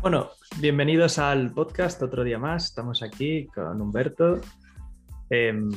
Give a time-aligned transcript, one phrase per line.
[0.00, 2.66] Bueno, bienvenidos al podcast otro día más.
[2.66, 4.40] Estamos aquí con Humberto.
[5.28, 5.68] Em,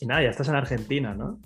[0.00, 1.40] y nada, ya estás en Argentina, ¿no?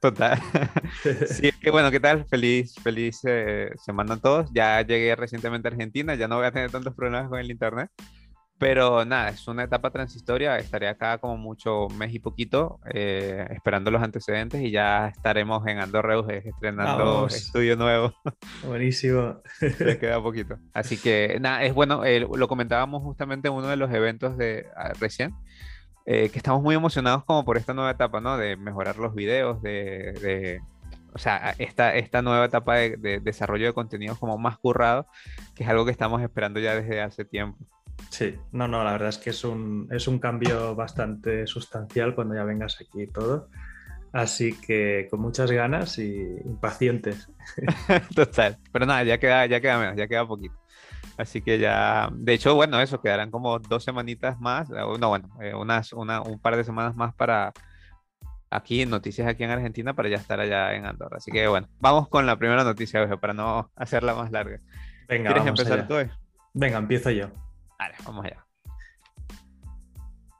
[0.00, 0.38] Total.
[1.26, 2.24] sí, que bueno, ¿qué tal?
[2.26, 4.48] Feliz, feliz eh, semana a todos.
[4.52, 7.90] Ya llegué recientemente a Argentina, ya no voy a tener tantos problemas con el internet.
[8.58, 10.56] Pero nada, es una etapa transitoria.
[10.56, 15.78] Estaré acá como mucho mes y poquito, eh, esperando los antecedentes y ya estaremos en
[15.78, 18.14] Andorra estrenando estudio nuevo.
[18.66, 19.42] Buenísimo.
[19.58, 20.56] Se queda poquito.
[20.72, 24.66] Así que nada, es bueno, eh, lo comentábamos justamente en uno de los eventos de
[24.74, 25.34] ah, recién,
[26.06, 28.38] eh, que estamos muy emocionados como por esta nueva etapa, ¿no?
[28.38, 30.60] De mejorar los videos, de, de
[31.12, 35.06] o sea, esta, esta nueva etapa de, de desarrollo de contenidos como más currado,
[35.54, 37.58] que es algo que estamos esperando ya desde hace tiempo.
[38.10, 42.34] Sí, no, no, la verdad es que es un, es un cambio bastante sustancial cuando
[42.34, 43.48] ya vengas aquí y todo.
[44.12, 46.14] Así que con muchas ganas y
[46.44, 47.28] impacientes.
[48.14, 48.56] Total.
[48.72, 50.54] Pero nada, ya queda, ya queda menos, ya queda poquito.
[51.18, 55.54] Así que ya, de hecho, bueno, eso, quedarán como dos semanitas más, no, bueno, eh,
[55.54, 57.52] unas, una, un par de semanas más para
[58.50, 61.16] aquí, noticias aquí en Argentina, para ya estar allá en Andorra.
[61.16, 64.60] Así que bueno, vamos con la primera noticia, para no hacerla más larga.
[65.08, 66.10] Venga, ¿Quieres empezar tú hoy?
[66.52, 67.30] Venga, empiezo yo.
[67.78, 68.46] Vale, vamos allá.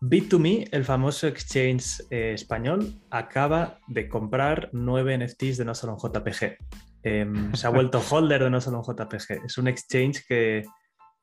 [0.01, 5.99] Bit2Me, el famoso exchange eh, español, acaba de comprar nueve NFTs de no solo un
[5.99, 6.59] JPG.
[7.03, 9.45] Em, se ha vuelto holder de no solo un JPG.
[9.47, 10.65] Es un exchange que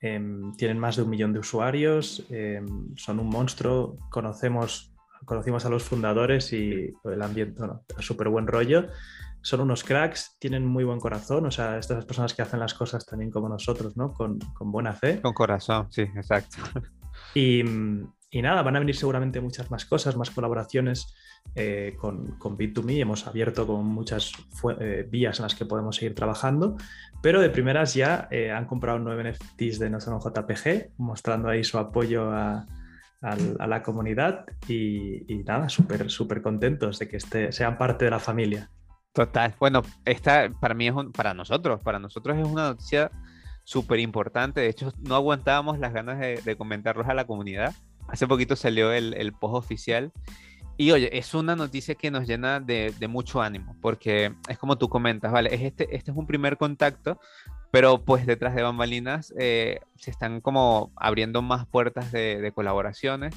[0.02, 4.94] em, tienen más de un millón de usuarios, em, son un monstruo, conocemos,
[5.25, 8.88] conocimos a los fundadores y el ambiente, bueno, súper buen rollo
[9.44, 13.06] son unos cracks, tienen muy buen corazón, o sea, estas personas que hacen las cosas
[13.06, 14.14] también como nosotros, ¿no?
[14.14, 15.22] Con, buena fe.
[15.22, 16.58] Con corazón, sí, exacto.
[17.36, 17.64] Y,
[18.42, 21.14] nada, van a venir seguramente muchas más cosas, más colaboraciones
[21.54, 23.00] eh, con, con Bit2Me.
[23.00, 24.32] Hemos abierto con muchas
[24.80, 26.76] eh, vías en las que podemos seguir trabajando,
[27.22, 31.78] pero de primeras ya eh, han comprado nueve NFTs de nuestro JPG, mostrando ahí su
[31.78, 32.66] apoyo a,
[33.22, 38.20] la comunidad y, y nada, súper, súper contentos de que este, sean parte de la
[38.20, 38.70] familia.
[39.13, 39.56] Total.
[39.59, 43.12] Bueno, esta para mí es un, para nosotros, para nosotros es una noticia
[43.63, 44.62] súper importante.
[44.62, 47.75] De hecho, no aguantábamos las ganas de, de, comentarlos a la comunidad.
[48.07, 50.12] Hace poquito salió el, el, post oficial.
[50.78, 54.79] Y oye, es una noticia que nos llena de, de, mucho ánimo, porque es como
[54.79, 55.53] tú comentas, ¿vale?
[55.53, 57.19] Es este, este es un primer contacto,
[57.69, 63.35] pero pues detrás de bambalinas eh, se están como abriendo más puertas de, de colaboraciones.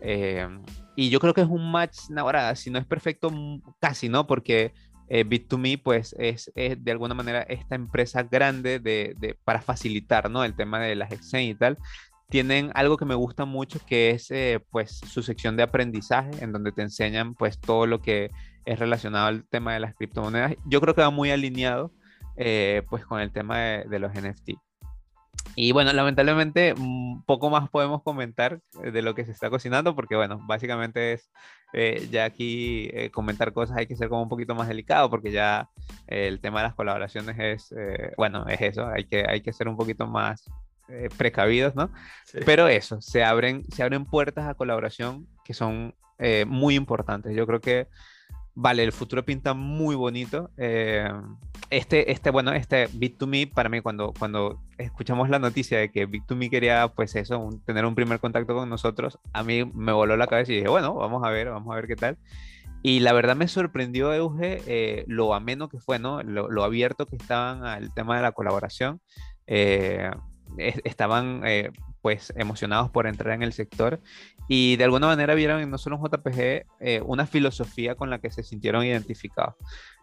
[0.00, 0.46] Eh,
[0.94, 3.32] y yo creo que es un match, ahora, si no es perfecto,
[3.80, 4.28] casi, ¿no?
[4.28, 4.72] Porque
[5.08, 10.44] eh, Bit2Me pues es, de alguna manera esta empresa grande de, para facilitar ¿no?
[10.44, 11.78] el tema de las exchanges y tal.
[12.28, 16.52] Tienen algo que me gusta mucho que es eh, pues su sección de aprendizaje en
[16.52, 18.30] donde te enseñan pues todo lo que
[18.66, 20.54] es relacionado al tema de las criptomonedas.
[20.66, 21.90] Yo creo que va muy alineado
[22.36, 24.67] eh, pues con el tema de, de los NFT.
[25.60, 30.14] Y bueno, lamentablemente un poco más podemos comentar de lo que se está cocinando porque
[30.14, 31.32] bueno, básicamente es
[31.72, 35.32] eh, ya aquí eh, comentar cosas hay que ser como un poquito más delicado porque
[35.32, 35.68] ya
[36.06, 39.66] el tema de las colaboraciones es, eh, bueno, es eso, hay que, hay que ser
[39.66, 40.48] un poquito más
[41.18, 41.90] precavidos, ¿no?
[42.46, 45.92] Pero eso, se abren, se abren puertas a colaboración que son
[46.46, 47.36] muy importantes.
[47.36, 47.88] Yo creo que
[48.54, 50.50] vale, el futuro pinta muy bonito.
[51.70, 56.08] Eh, este, este, bueno, este Bit2Me, para mí, cuando, cuando escuchamos la noticia de que
[56.08, 60.26] Bit2Me quería, pues eso, tener un primer contacto con nosotros, a mí me voló la
[60.26, 62.18] cabeza y dije, bueno, vamos a ver, vamos a ver qué tal.
[62.82, 66.22] Y la verdad me sorprendió, Euge, eh, lo ameno que fue, ¿no?
[66.22, 69.00] Lo, abierto que estaban al tema de la colaboración.
[69.46, 70.10] Eh,
[70.84, 71.42] estaban
[72.02, 74.00] pues emocionados por entrar en el sector
[74.48, 78.18] y de alguna manera vieron en no solo un JPG eh, una filosofía con la
[78.18, 79.54] que se sintieron identificados.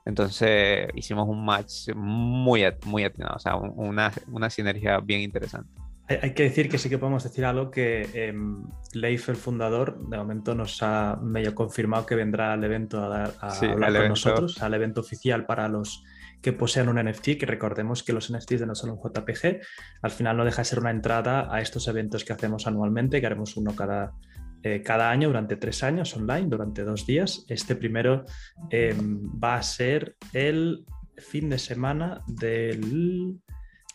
[0.06, 5.70] Entonces hicimos un match muy, muy atinado, o sea, una, una sinergia bien interesante.
[6.08, 8.64] Hay, que decir que sí que podemos decir algo que em,
[8.94, 13.94] Leif, el fundador, de momento nos ha medio confirmado que vendrá al evento a, hablar
[13.94, 16.04] con nosotros, al evento oficial para los
[16.46, 19.62] que posean un NFT, que recordemos que los NFTs de no solo un JPG,
[20.04, 23.26] al final no deja de ser una entrada a estos eventos que hacemos anualmente, que
[23.26, 24.14] haremos uno cada,
[24.62, 27.48] eh, cada año durante tres años online, durante dos días.
[27.50, 28.26] Este primero
[28.70, 30.86] em, va a ser el
[31.18, 33.40] fin de semana del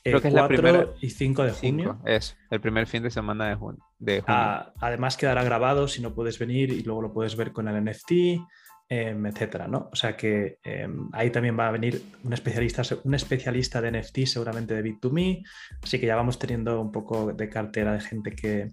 [0.03, 2.01] 4 y 5 de junio.
[2.05, 3.81] es el primer fin de semana de, junio.
[4.27, 7.85] Ah, además quedará grabado si no puedes venir y luego lo puedes ver con el
[7.85, 8.41] NFT.
[8.93, 9.89] Em, etcétera, ¿no?
[9.93, 14.27] O sea que em, ahí también va a venir un especialista, un especialista de NFT
[14.27, 15.47] seguramente de Bit2Me,
[15.81, 18.73] así que ya vamos teniendo un poco de cartera de gente que,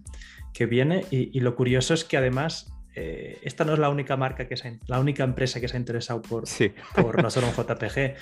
[0.66, 4.56] viene y, lo curioso es que además eh, esta no es la única marca que
[4.56, 6.42] se, la única empresa que se ha interesado por,
[6.96, 8.16] por no solo un JPG,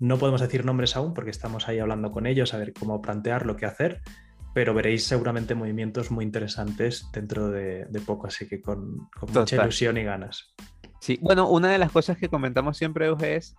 [0.00, 3.46] no podemos decir nombres aún porque estamos ahí hablando con ellos a ver cómo plantear
[3.46, 4.02] lo que hacer,
[4.52, 10.04] pero veréis seguramente movimientos muy interesantes dentro de, poco, así que con, mucha ilusión y
[10.04, 10.54] ganas.
[11.00, 13.56] Sí, bueno, una de las cosas que comentamos siempre, es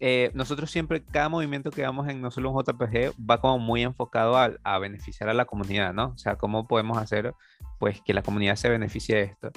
[0.00, 3.82] eh, nosotros siempre, cada movimiento que damos en No Solo un JPG va como muy
[3.82, 6.12] enfocado a, a, beneficiar a la comunidad, ¿no?
[6.14, 7.34] O sea, cómo podemos hacer
[7.78, 9.50] pues que la comunidad se beneficie de esto.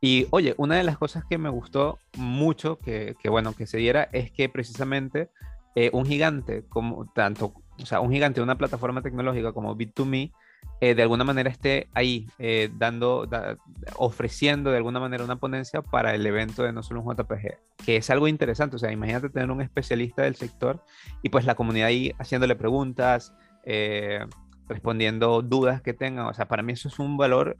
[0.00, 3.78] Y oye, una de las cosas que me gustó mucho que, que bueno, que se
[3.78, 5.30] diera es que precisamente
[5.74, 10.32] eh, un gigante como tanto, o sea, un gigante una plataforma tecnológica como Bit2Me
[10.80, 13.28] eh, de alguna manera esté ahí eh, dando,
[13.96, 17.96] ofreciendo de alguna manera una ponencia para el evento de No Solo un JPG, que
[17.96, 18.76] es algo interesante.
[18.76, 20.84] O sea, imagínate tener un especialista del sector
[21.22, 23.34] y pues la comunidad ahí haciéndole preguntas,
[23.64, 24.24] eh,
[24.68, 26.26] respondiendo dudas que tengan.
[26.26, 27.56] O sea, para mí eso es un valor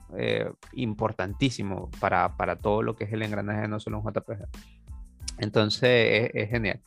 [0.72, 4.46] importantísimo para, para todo lo que es el engranaje de No Solo un JPG.
[5.38, 6.80] Entonces es, genial.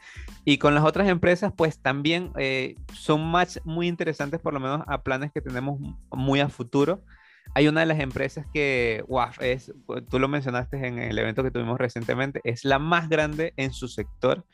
[0.45, 4.81] Y con las otras empresas, pues también eh, son match muy interesantes, por lo menos
[4.87, 5.79] a planes que tenemos
[6.11, 7.03] muy a futuro.
[7.53, 9.73] Hay una de las empresas que, wow, es,
[10.09, 13.87] tú lo mencionaste en el evento que tuvimos recientemente, es la más grande en su
[13.87, 14.45] sector.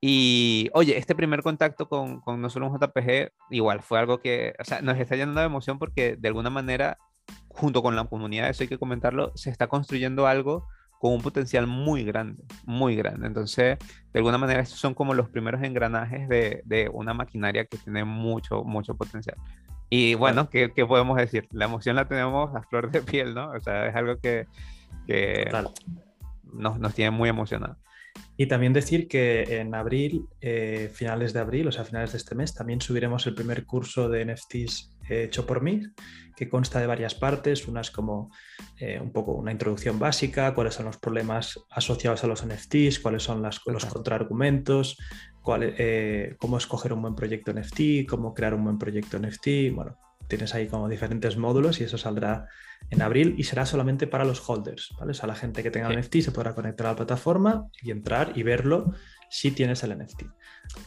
[0.00, 4.54] Y oye, este primer contacto con, con no solo un JPG, igual fue algo que,
[4.58, 6.98] o sea, nos está llenando de emoción porque de alguna manera,
[7.48, 10.66] junto con la comunidad, eso hay que comentarlo, se está construyendo algo
[11.04, 13.26] con un potencial muy grande, muy grande.
[13.26, 13.76] Entonces,
[14.10, 18.04] de alguna manera, estos son como los primeros engranajes de, de una maquinaria que tiene
[18.06, 19.36] mucho, mucho potencial.
[19.90, 21.46] Y bueno, ¿qué, ¿qué, podemos decir?
[21.52, 23.50] La emoción la tenemos a flor de piel, ¿no?
[23.50, 24.46] O sea, es algo que,
[25.06, 25.46] que
[26.54, 27.76] nos, nos tiene muy emocionados.
[28.38, 32.34] Y también decir que en abril, eh, finales de abril, o sea, finales de este
[32.34, 35.82] mes, también subiremos el primer curso de NFTs hecho por mí,
[36.36, 37.66] que consta de varias partes.
[37.68, 38.30] Una es como
[38.78, 43.22] eh, un poco una introducción básica, cuáles son los problemas asociados a los NFTs, cuáles
[43.22, 44.98] son las, los contraargumentos,
[45.42, 49.72] cuál, eh, cómo escoger un buen proyecto NFT, cómo crear un buen proyecto NFT.
[49.74, 49.98] Bueno,
[50.28, 52.48] tienes ahí como diferentes módulos y eso saldrá
[52.90, 55.12] en abril y será solamente para los holders, ¿vale?
[55.12, 58.32] O sea, la gente que tenga NFT se podrá conectar a la plataforma y entrar
[58.34, 58.92] y verlo
[59.34, 60.22] si tienes el NFT.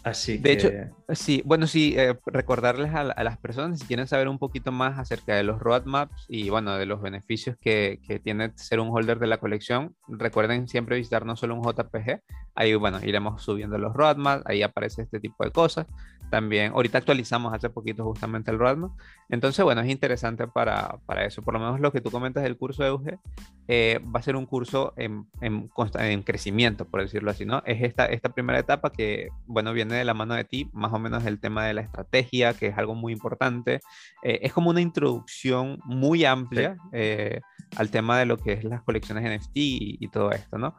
[0.04, 0.72] Así de hecho,
[1.14, 5.36] sí, bueno, sí, eh, recordarles a, las personas si quieren saber un poquito más acerca
[5.36, 9.28] de los roadmaps y bueno, de los beneficios que, que tiene ser un holder de
[9.28, 12.22] la colección, recuerden siempre visitar no solo un JPG,
[12.56, 15.86] ahí bueno, iremos subiendo los roadmaps, ahí aparece este tipo de cosas.
[16.30, 18.92] También, ahorita actualizamos hace poquito justamente el roadmap.
[19.30, 21.42] Entonces, bueno, es interesante para, para eso.
[21.42, 23.20] Por lo menos lo que tú comentas del curso de UG
[23.68, 25.70] eh, va a ser un curso en, en,
[26.00, 27.64] en, crecimiento, por decirlo así, ¿no?
[27.66, 31.00] Es esta, esta primera etapa que, bueno, viene de la mano de ti, más o
[31.00, 33.82] menos el tema de la estrategia, que es algo muy importante.
[34.24, 37.42] Eh, es como una introducción muy amplia eh,
[37.76, 40.76] al tema de lo que es las colecciones NFT y, y todo esto, ¿no?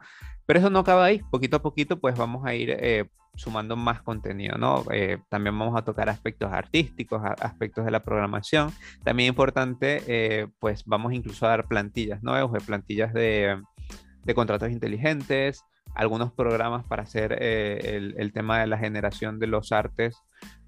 [0.49, 4.01] Pero eso no acaba ahí, poquito a poquito pues vamos a ir eh, sumando más
[4.01, 4.83] contenido, ¿no?
[4.91, 8.71] Eh, también vamos a tocar aspectos artísticos, aspectos de la programación.
[9.03, 12.51] También importante, eh, pues vamos incluso a dar plantillas, ¿no?
[12.65, 13.61] Plantillas de,
[14.35, 15.63] contratos inteligentes,
[15.95, 20.21] algunos programas para hacer el, el, tema de la generación de los artes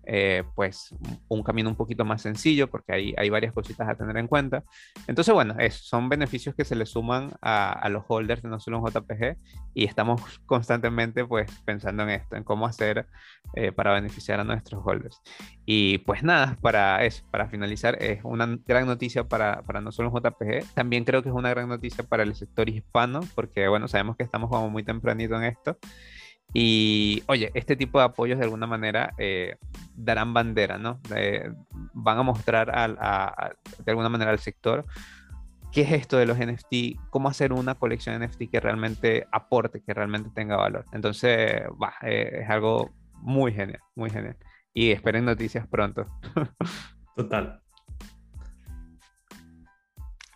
[0.06, 0.96] eh, pues
[1.28, 4.64] un camino un poquito más sencillo porque hay, hay varias cositas a tener en cuenta.
[5.08, 8.90] Entonces, bueno, son beneficios que se le suman a, los holders de no solo un
[8.90, 9.38] JPG
[9.74, 13.08] y estamos constantemente pues pensando en esto, en cómo hacer
[13.56, 15.22] eh, para beneficiar a nuestros holders.
[15.66, 20.10] Y pues nada, para eso, para finalizar, es una gran noticia para, para no solo
[20.10, 23.88] un JPG, también creo que es una gran noticia para el sector hispano porque bueno,
[23.88, 25.78] sabemos que estamos como muy tempranito en esto.
[26.54, 29.56] Y oye, este tipo de apoyos de alguna manera eh,
[29.96, 31.00] darán bandera, ¿no?
[31.94, 34.86] van a mostrar de alguna manera al sector
[35.72, 39.82] qué es esto de los NFT, cómo hacer una colección de NFT que realmente aporte,
[39.82, 40.86] que realmente tenga valor.
[40.92, 44.36] Entonces, va, eh, es algo muy genial, muy genial.
[44.74, 46.06] Y esperen noticias pronto.
[47.16, 47.62] Total.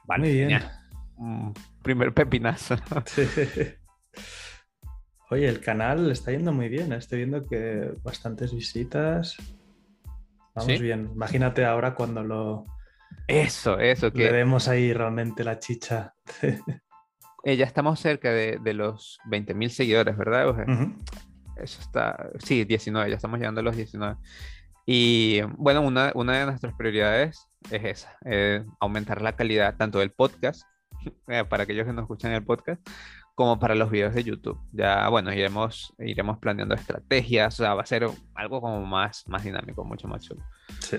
[0.06, 1.56] Vale, muy bien.
[1.82, 2.78] primer pepinazo.
[3.06, 3.24] Sí.
[5.32, 6.94] Oye, el canal está yendo muy bien.
[6.94, 6.98] ¿eh?
[6.98, 9.38] Estoy viendo que bastantes visitas.
[10.54, 11.10] Vamos bien.
[11.14, 12.66] Imagínate ahora cuando lo.
[13.28, 14.12] Eso, eso.
[14.12, 14.26] Que...
[14.26, 16.14] Le demos ahí realmente la chicha.
[17.44, 20.56] eh, ya estamos cerca de, de los 20.000 seguidores, ¿verdad,
[21.58, 22.30] Eso está.
[22.40, 24.18] Sí, 19, ya estamos llegando a los 19.
[24.86, 30.12] Y bueno, una, una de nuestras prioridades es esa: eh, aumentar la calidad tanto del
[30.12, 30.64] podcast,
[31.28, 32.88] eh, para aquellos que nos escuchan el podcast,
[33.36, 34.58] como para los videos de YouTube.
[34.72, 39.44] Ya, bueno, iremos, iremos planeando estrategias, o sea, va a ser algo como más, más
[39.44, 40.42] dinámico, mucho más chulo.
[40.80, 40.98] Sí.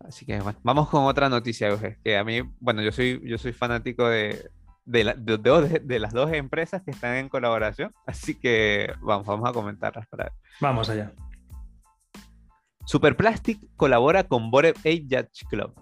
[0.00, 1.70] Así que bueno, vamos con otra noticia,
[2.02, 4.50] que a mí, bueno, yo soy, yo soy fanático de,
[4.84, 9.52] de, de, de, las dos empresas que están en colaboración, así que vamos, vamos a
[9.52, 11.12] comentarlas para Vamos allá.
[12.86, 15.74] Superplastic colabora con Bored Ape Yacht Club.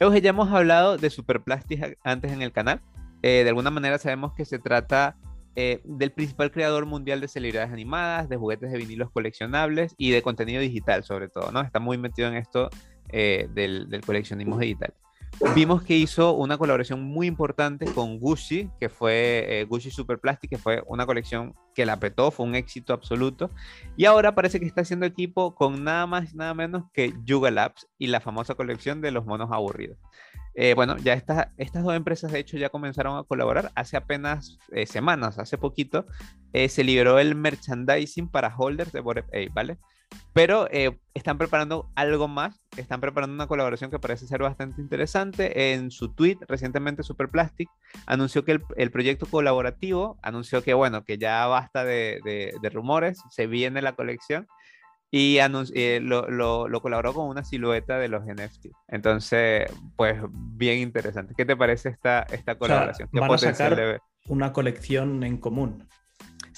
[0.00, 2.80] Euge, ya hemos hablado de Superplastic antes en el canal.
[3.22, 5.16] Eh, de alguna manera sabemos que se trata
[5.56, 10.22] eh, del principal creador mundial de celebridades animadas, de juguetes de vinilos coleccionables y de
[10.22, 11.60] contenido digital sobre todo, ¿no?
[11.60, 12.70] Está muy metido en esto
[13.08, 14.94] eh, del, del, coleccionismo digital.
[15.54, 20.58] Vimos que hizo una colaboración muy importante con Gucci, que fue Gucci Super Plastic, que
[20.58, 23.50] fue una colección que la petó, fue un éxito absoluto.
[23.96, 27.88] Y ahora parece que está haciendo equipo con nada más nada menos que Yuga Labs
[27.98, 29.98] y la famosa colección de los monos aburridos.
[30.60, 34.86] Eh, bueno, ya estas dos empresas de hecho ya comenzaron a colaborar hace apenas eh,
[34.86, 36.04] semanas, hace poquito,
[36.52, 39.78] eh, se liberó el merchandising para holders de Bored Ape, ¿vale?
[40.32, 40.68] Pero
[41.14, 45.72] están preparando algo más, están preparando una colaboración que parece ser bastante interesante.
[45.72, 47.68] En su tweet recientemente Superplastic
[48.06, 52.20] anunció que el, proyecto colaborativo, anunció que bueno, que ya basta de,
[52.60, 54.46] de rumores, se viene la colección
[55.10, 58.66] y eh, lo, lo, colaboró con una silueta de los NFT.
[58.88, 61.34] Entonces, pues bien interesante.
[61.36, 63.08] ¿Qué te parece esta, esta colaboración?
[63.12, 65.88] van a sacar una colección en común.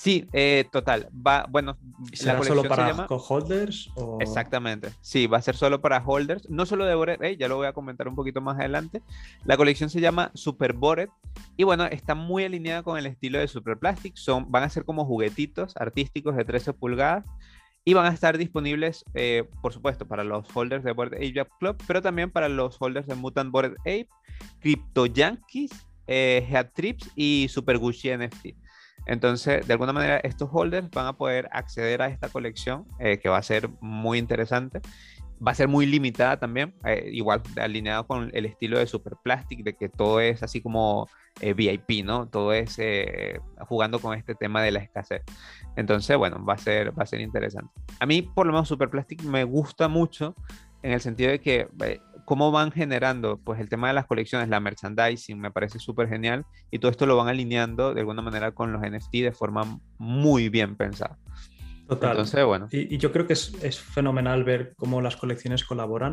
[0.00, 1.10] Sí, eh, total.
[1.14, 1.76] Va, bueno,
[2.14, 3.90] ¿Será solo para holders?
[4.20, 4.88] Exactamente.
[5.02, 6.48] Sí, va a ser solo para holders.
[6.48, 9.02] No solo de Bored, ya lo voy a comentar un poquito más adelante.
[9.44, 11.10] La colección se llama Super Bored
[11.58, 14.16] y bueno, está muy alineada con el estilo de Super Plastic.
[14.16, 17.26] Son, van a ser como juguetitos artísticos de 13 pulgadas
[17.84, 21.76] y van a estar disponibles, eh, por supuesto, para los holders de Bored Ape Club,
[21.86, 24.08] pero también para los holders de Mutant Bored Ape,
[24.60, 25.72] Crypto Yankees,
[26.06, 28.56] eh, Head Trips y Super Gucci NFT.
[29.10, 33.28] Entonces, de alguna manera, estos holders van a poder acceder a esta colección eh, que
[33.28, 34.80] va a ser muy interesante.
[35.44, 39.64] Va a ser muy limitada también, eh, igual alineado con el estilo de Super Plastic,
[39.64, 41.08] de que todo es así como
[41.40, 42.28] VIP, ¿no?
[42.28, 42.78] Todo es
[43.66, 45.22] jugando con este tema de la escasez.
[45.76, 47.72] Entonces, bueno, va a ser, va a ser interesante.
[47.98, 50.36] A mí, por lo menos, Superplastic me gusta mucho
[50.82, 52.00] en el sentido de que eh,
[52.30, 56.46] cómo van generando pues el tema de las colecciones, la merchandising, me parece súper genial
[56.70, 60.48] y todo esto lo van alineando de alguna manera con los NFT de forma muy
[60.48, 61.18] bien pensada.
[61.88, 62.12] Total.
[62.12, 62.68] Entonces, bueno.
[62.70, 66.12] Y, yo creo que es, es, fenomenal ver cómo las colecciones colaboran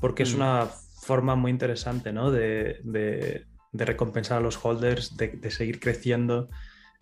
[0.00, 0.36] porque es mm.
[0.36, 2.32] una forma muy interesante ¿no?
[2.32, 6.48] de, de, de recompensar a los holders, de, de seguir creciendo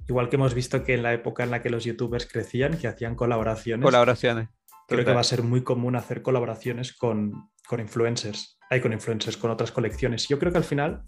[0.07, 2.89] Igual que hemos visto que en la época en la que los youtubers crecían, que
[2.89, 3.85] hacían colaboraciones.
[3.85, 4.49] Colaboraciones.
[4.89, 8.59] Creo que va a ser muy común hacer colaboraciones con, con influencers.
[8.71, 10.29] Hay con influencers, con otras colecciones.
[10.29, 11.03] Yo creo que al final,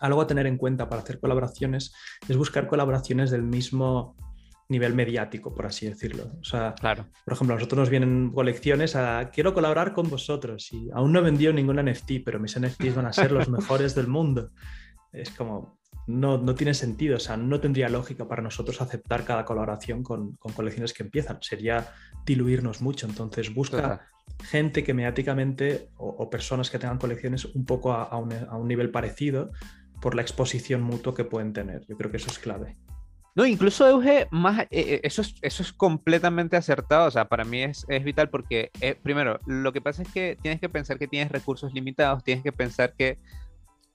[0.00, 1.92] algo a tener en cuenta para hacer colaboraciones
[2.28, 4.16] es buscar colaboraciones del mismo
[4.70, 6.30] nivel mediático, por así decirlo.
[6.40, 7.06] O sea, claro.
[7.24, 11.18] por ejemplo, a nosotros nos vienen colecciones a quiero colaborar con vosotros y aún no
[11.18, 14.50] he vendido ningún NFT, pero mis NFTs van a ser los mejores del mundo.
[15.12, 20.02] Es como, no, tiene sentido, o sea, no tendría lógica para nosotros aceptar cada colaboración
[20.02, 21.88] con, colecciones que empiezan, sería
[22.26, 24.08] diluirnos mucho, entonces busca
[24.44, 29.50] gente que mediáticamente o, personas que tengan colecciones un poco a, un, nivel parecido
[30.00, 32.76] por la exposición mutua que pueden tener, yo creo que eso es clave.
[33.36, 37.44] No, incluso Euge, más, eh, eh, eso, es, eso es completamente acertado, o sea, para
[37.44, 41.06] mí es, vital porque, eh, primero, lo que pasa es que tienes que pensar que
[41.06, 43.18] tienes recursos limitados, tienes que pensar que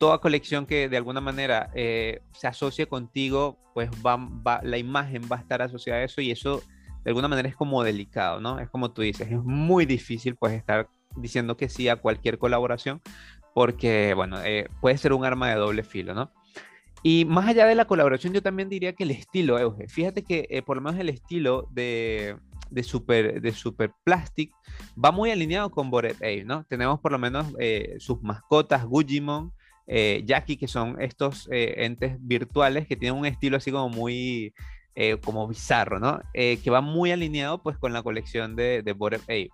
[0.05, 5.37] toda colección que de alguna manera eh, se asocie contigo, pues va, la imagen va
[5.37, 6.61] a estar asociada a eso y eso
[7.03, 8.59] de alguna manera es como delicado, ¿no?
[8.59, 13.01] Es como tú dices, es muy difícil pues estar diciendo que sí a cualquier colaboración
[13.55, 16.31] porque, bueno, eh, puede ser un arma de doble filo, ¿no?
[17.01, 20.45] Y más allá de la colaboración, yo también diría que el estilo, Euge, fíjate que
[20.51, 22.37] eh, por lo menos el estilo de,
[22.69, 24.51] de Super, de super Plastic
[25.03, 26.63] va muy alineado con Bored Ape, ¿no?
[26.65, 27.47] Tenemos por lo menos
[27.97, 29.51] sus mascotas, Gujimon,
[29.87, 34.53] eh, Jackie, que son estos eh, entes virtuales que tienen un estilo así como muy
[34.95, 36.21] eh, como bizarro, ¿no?
[36.33, 39.49] que va muy alineado pues con la colección de, de Bored Ape.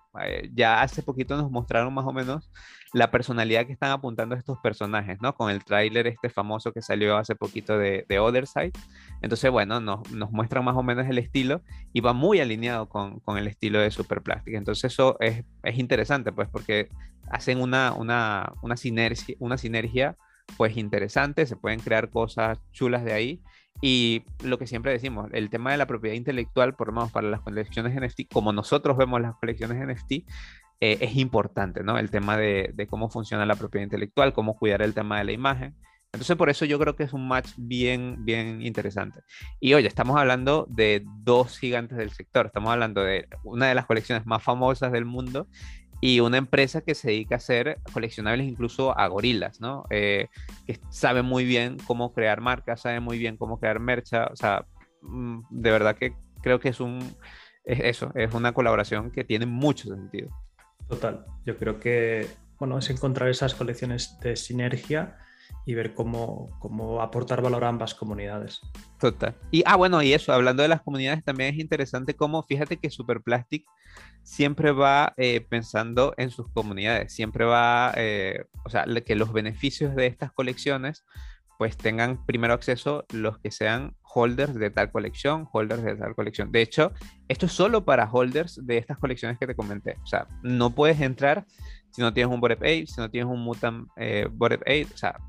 [0.54, 2.50] ya hace poquito nos mostraron más o menos
[2.92, 5.34] la personalidad que están apuntando estos personajes, ¿no?
[5.34, 8.72] Con el tráiler este famoso que salió hace poquito de, de Other Side.
[9.22, 13.22] Entonces, bueno, nos, nos, muestran más o menos el estilo y va muy alineado con,
[13.38, 14.54] el estilo de Super Plastic.
[14.54, 16.88] Entonces, eso es, es interesante, pues, porque
[17.30, 20.16] hacen una, una, una, sinergia, una sinergia
[20.58, 23.40] pues interesante, se pueden crear cosas chulas de ahí.
[23.80, 27.28] Y lo que siempre decimos, el tema de la propiedad intelectual, por lo menos para
[27.28, 30.12] las colecciones NFT, como nosotros vemos las colecciones NFT,
[30.80, 31.98] eh, es importante, ¿no?
[31.98, 35.32] El tema de, de, cómo funciona la propiedad intelectual, cómo cuidar el tema de la
[35.32, 35.76] imagen.
[36.12, 39.20] Entonces, por eso yo creo que es un match bien, bien interesante.
[39.60, 42.46] Y oye, estamos hablando de dos gigantes del sector.
[42.46, 45.48] Estamos hablando de una de las colecciones más famosas del mundo
[46.04, 49.84] y una empresa que se dedica a hacer coleccionables incluso a gorilas, ¿no?
[49.88, 50.26] Eh,
[50.66, 54.66] que sabe muy bien cómo crear marcas, sabe muy bien cómo crear mercha, o sea,
[55.02, 56.98] mm, de verdad que creo que es un,
[57.64, 60.28] es eso, es una colaboración que tiene mucho sentido.
[60.88, 62.26] Total, yo creo que
[62.58, 65.18] bueno, es encontrar esas colecciones de sinergia
[65.66, 68.60] y ver cómo, cómo aportar valor a ambas comunidades.
[68.98, 69.36] Total.
[69.50, 72.90] Y, ah, bueno, y eso, hablando de las comunidades, también es interesante cómo, fíjate que
[72.90, 73.64] Superplastic
[74.22, 79.94] siempre va eh, pensando en sus comunidades, siempre va, eh, o sea, que los beneficios
[79.94, 81.04] de estas colecciones
[81.58, 86.50] pues tengan primero acceso los que sean holders de tal colección, holders de tal colección.
[86.50, 86.92] De hecho,
[87.28, 89.96] esto es solo para holders de estas colecciones que te comenté.
[90.02, 91.46] O sea, no puedes entrar
[91.92, 94.60] si no tienes un Bored Ape, si no tienes un Mutant eh, Bored.
[94.92, 95.20] O sea,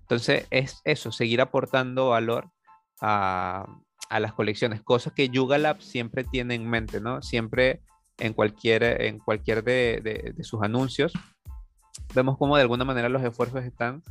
[0.00, 2.50] entonces es eso, seguir aportando valor
[3.02, 3.66] a,
[4.08, 7.20] a las colecciones, cosas que Yuga Lab siempre tiene en mente, ¿no?
[7.20, 7.82] Siempre
[8.18, 11.12] en cualquier, en cualquier de, de, sus anuncios,
[12.14, 14.02] vemos cómo de alguna manera los esfuerzos están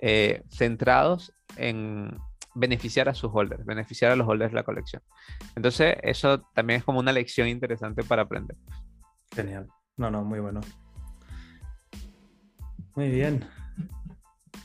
[0.00, 2.16] eh, centrados en
[2.54, 5.02] beneficiar a sus holders, beneficiar a los holders de la colección.
[5.56, 8.56] Entonces, eso también es como una lección interesante para aprender.
[9.34, 9.68] Genial.
[9.96, 10.60] No, no, muy bueno.
[12.94, 13.44] Muy bien.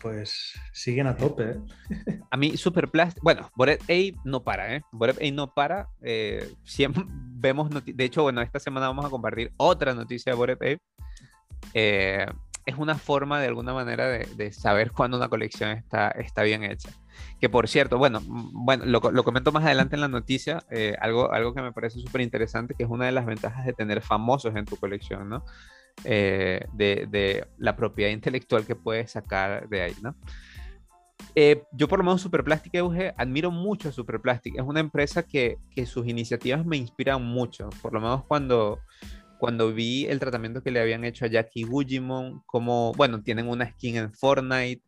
[0.01, 1.51] Pues siguen a tope.
[1.51, 2.19] ¿eh?
[2.29, 4.83] A mí, Superplast, bueno, Bored Ape no para, ¿eh?
[4.91, 5.89] Bored Ape no para.
[6.01, 10.55] Eh, siempre vemos, de hecho, bueno, esta semana vamos a compartir otra noticia de Bored
[10.55, 10.81] Ape.
[11.73, 12.25] Eh,
[12.67, 16.89] es una forma de alguna manera de, saber cuándo una colección está, está bien hecha.
[17.39, 21.53] Que por cierto, bueno, bueno lo, comento más adelante en la noticia, eh, algo, algo
[21.53, 24.65] que me parece súper interesante, que es una de las ventajas de tener famosos en
[24.65, 25.45] tu colección, ¿no?
[26.03, 30.15] Eh, de, la propiedad intelectual que puedes sacar de ahí, ¿no?
[31.35, 34.55] Eh, yo por lo menos Superplastic Euge admiro mucho a Superplastic.
[34.55, 37.69] Es una empresa que, que sus iniciativas me inspiran mucho.
[37.81, 38.79] Por lo menos cuando,
[39.37, 43.69] cuando vi el tratamiento que le habían hecho a Jackie Gugimon, como, bueno, tienen una
[43.69, 44.83] skin en Fortnite,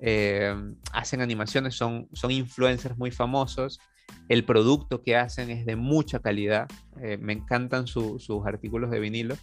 [0.00, 0.54] eh,
[0.92, 3.78] hacen animaciones, son, son influencers muy famosos,
[4.28, 6.68] el producto que hacen es de mucha calidad,
[7.00, 9.36] eh, me encantan sus artículos de vinilo.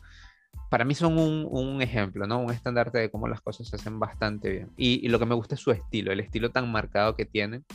[0.69, 2.39] Para mí son un, ejemplo, ¿no?
[2.39, 4.71] Un estandarte de cómo las cosas se hacen bastante bien.
[4.75, 7.65] Y, lo que me gusta es su estilo, el estilo tan marcado que tienen.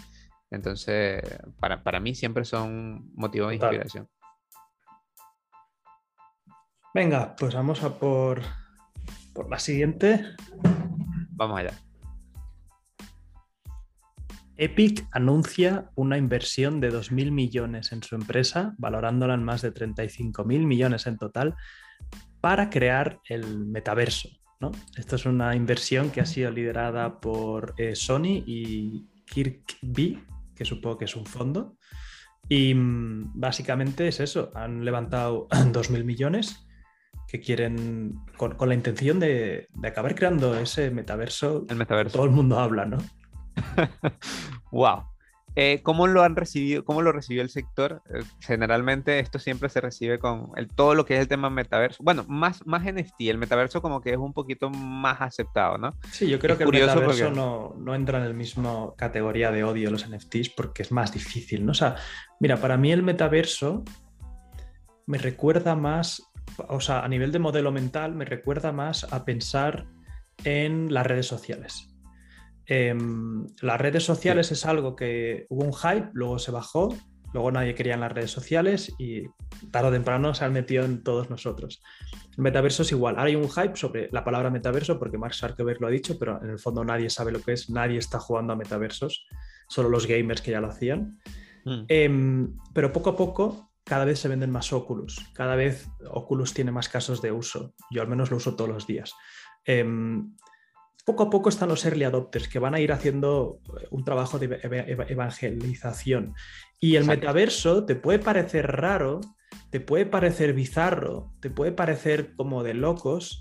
[0.50, 1.22] Entonces,
[1.58, 4.08] para, para mí siempre son motivo de inspiración.
[6.94, 8.42] Venga, pues vamos a por,
[9.32, 10.26] por la siguiente.
[11.30, 11.72] Vamos allá.
[14.56, 20.66] Epic anuncia una inversión de 2.000 millones en su empresa, valorándola en más de 35.000
[20.66, 21.56] millones en total,
[22.42, 24.28] para crear el metaverso.
[24.60, 24.72] ¿no?
[24.96, 30.22] Esto es una inversión que ha sido liderada por eh, Sony y Kirkby,
[30.54, 31.78] que supongo que es un fondo.
[32.48, 36.66] Y mm, básicamente es eso, han levantado 2.000 millones
[37.28, 41.64] que quieren, con, la intención de, acabar creando ese metaverso.
[41.70, 42.18] El metaverso.
[42.18, 42.98] Todo el mundo habla, ¿no?
[44.72, 45.11] wow.
[45.54, 46.84] Eh, ¿Cómo lo han recibido?
[46.84, 48.02] ¿Cómo lo recibió el sector?
[48.14, 52.02] Eh, generalmente esto siempre se recibe con el, todo lo que es el tema metaverso.
[52.02, 55.94] Bueno, más, más NFT, el metaverso como que es un poquito más aceptado, ¿no?
[56.10, 59.90] Sí, yo creo que el metaverso no, no, entra en la misma categoría de odio
[59.90, 61.72] los NFTs porque es más difícil, ¿no?
[61.72, 61.96] O sea,
[62.40, 63.84] mira, para mí el metaverso
[65.06, 66.32] me recuerda más
[66.68, 69.86] o sea, a nivel de modelo mental, me recuerda más a pensar
[70.44, 71.91] en las redes sociales.
[72.66, 76.94] Em, las redes sociales es algo que hubo un hype, luego se bajó,
[77.32, 79.22] luego nadie quería en las redes sociales y
[79.70, 81.82] tarde o temprano se han metido en todos nosotros.
[82.36, 83.16] El metaverso es igual.
[83.16, 86.42] Ahora hay un hype sobre la palabra metaverso porque Mark Zuckerberg lo ha dicho, pero
[86.42, 89.26] en el fondo nadie sabe lo que es, nadie está jugando a metaversos,
[89.68, 91.18] solo los gamers que ya lo hacían.
[91.64, 91.84] Mm.
[91.88, 96.70] Em, pero poco a poco cada vez se venden más Oculus, cada vez Oculus tiene
[96.70, 99.12] más casos de uso, yo al menos lo uso todos los días.
[99.64, 100.34] Em,
[101.04, 104.38] poco a poco están los early adopters que van a ir haciendo eh, un trabajo
[104.38, 104.60] de
[105.08, 106.34] evangelización.
[106.80, 109.20] Y el metaverso te puede parecer raro,
[109.70, 113.40] te puede parecer bizarro, te puede parecer como de locos,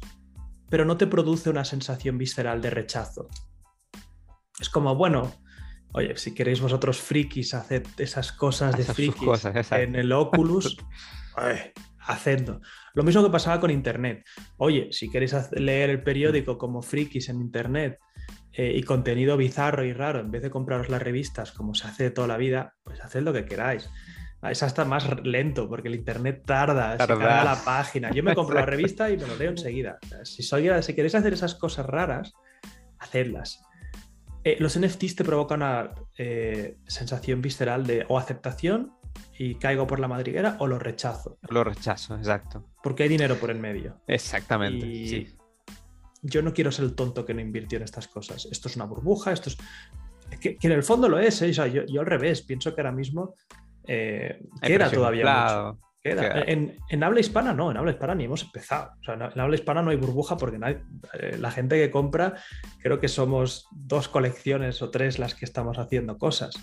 [0.70, 3.30] pero no te produce una sensación visceral de rechazo.
[4.60, 5.32] Es como, bueno,
[5.94, 10.78] Oye, si queréis vosotros frikis hacer esas cosas de frikis en el Oculus,
[12.06, 12.62] hacedlo.
[12.94, 14.26] Lo mismo que pasaba con Internet.
[14.58, 18.00] Oye, si queréis leer el periódico como frikis en Internet
[18.54, 22.12] eh, y contenido bizarro y raro, en vez de compraros las revistas como se hace
[22.12, 23.90] toda la vida, pues haced lo que queráis.
[24.50, 27.16] Es hasta más lento porque el internet tarda, tarda.
[27.16, 28.12] se carga la página.
[28.12, 30.00] Yo me compro la revista y me lo leo enseguida.
[30.24, 32.34] Si, soy, si queréis hacer esas cosas raras,
[32.98, 33.62] hacedlas.
[34.44, 38.92] Eh, los NFTs te provocan una eh, sensación visceral de o aceptación
[39.38, 41.38] y caigo por la madriguera o lo rechazo.
[41.50, 42.66] Lo rechazo, exacto.
[42.84, 44.02] Porque hay dinero por en medio.
[44.08, 44.86] Exactamente.
[44.86, 45.28] sí.
[46.24, 48.48] Yo no quiero ser el tonto que no invirtió en estas cosas.
[48.52, 49.58] Esto es una burbuja, esto es.
[50.40, 51.52] Que, en el fondo lo es, ¿eh?
[51.52, 53.34] yo, al revés, pienso que ahora mismo
[53.88, 55.80] eh, queda todavía mucho.
[56.04, 58.92] En, habla hispana no, en habla hispana ni hemos empezado.
[59.02, 60.60] O sea, en, habla hispana no hay burbuja porque
[61.14, 62.36] eh, la gente que compra,
[62.82, 66.56] creo que somos dos colecciones o tres las que estamos haciendo cosas.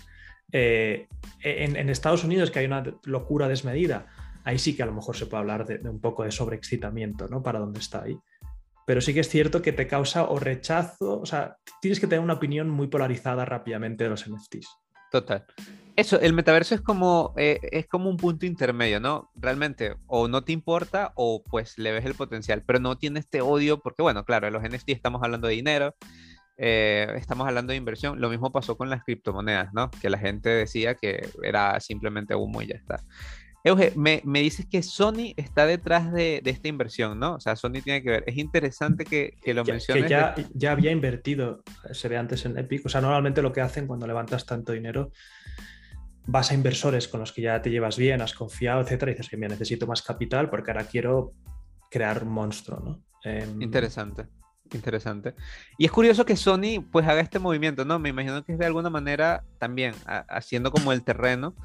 [0.51, 1.07] Eh,
[1.41, 4.07] en, Estados Unidos, que hay una locura desmedida,
[4.43, 7.41] ahí sí que a lo mejor se puede hablar de, un poco de sobreexcitamiento, ¿no?
[7.43, 8.17] Para dónde está ahí.
[8.85, 12.23] Pero sí que es cierto que te causa o rechazo, o sea, tienes que tener
[12.23, 14.67] una opinión muy polarizada rápidamente de los NFTs.
[15.11, 15.45] Total.
[15.95, 19.29] Eso, el metaverso es como, eh, es como un punto intermedio, ¿no?
[19.35, 23.41] Realmente, o no te importa o pues le ves el potencial, pero no tiene este
[23.41, 25.95] odio, porque bueno, claro, en los NFT estamos hablando de dinero,
[26.61, 28.19] eh, estamos hablando de inversión.
[28.19, 29.89] Lo mismo pasó con las criptomonedas, ¿no?
[29.89, 33.01] Que la gente decía que era simplemente humo y ya está.
[33.63, 37.35] Euge, me, me, dices que Sony está detrás de, de, esta inversión, ¿no?
[37.35, 38.23] O sea, Sony tiene que ver.
[38.27, 40.03] Es interesante que, que lo menciones.
[40.03, 42.85] Que ya, ya, había invertido, se ve antes en Epic.
[42.85, 45.11] O sea, normalmente lo que hacen cuando levantas tanto dinero,
[46.25, 49.29] vas a inversores con los que ya te llevas bien, has confiado, etcétera, y dices
[49.29, 51.33] que me necesito más capital porque ahora quiero
[51.89, 53.03] crear un monstruo, ¿no?
[53.23, 54.27] Em, interesante.
[54.71, 55.33] Interesante.
[55.77, 57.99] Y es curioso que Sony pues haga este movimiento, ¿no?
[57.99, 59.93] Me imagino que es de alguna manera también
[60.27, 61.55] haciendo como el terreno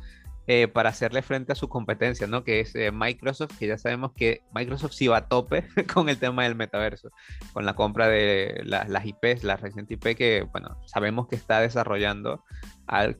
[0.46, 2.44] eh, para hacerle frente a su competencia, ¿no?
[2.44, 6.18] Que es eh, Microsoft, que ya sabemos que Microsoft sí va a tope con el
[6.18, 7.10] tema del metaverso,
[7.54, 12.44] con la compra de las IPs, la reciente IP que, bueno, sabemos que está desarrollando,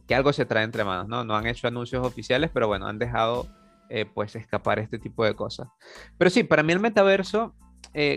[0.07, 1.25] que algo se trae entre manos, ¿no?
[1.25, 3.49] No han hecho anuncios oficiales, pero bueno, han dejado
[3.89, 5.69] eh, pues escapar este tipo de cosas.
[6.19, 7.55] Pero sí, para mí el metaverso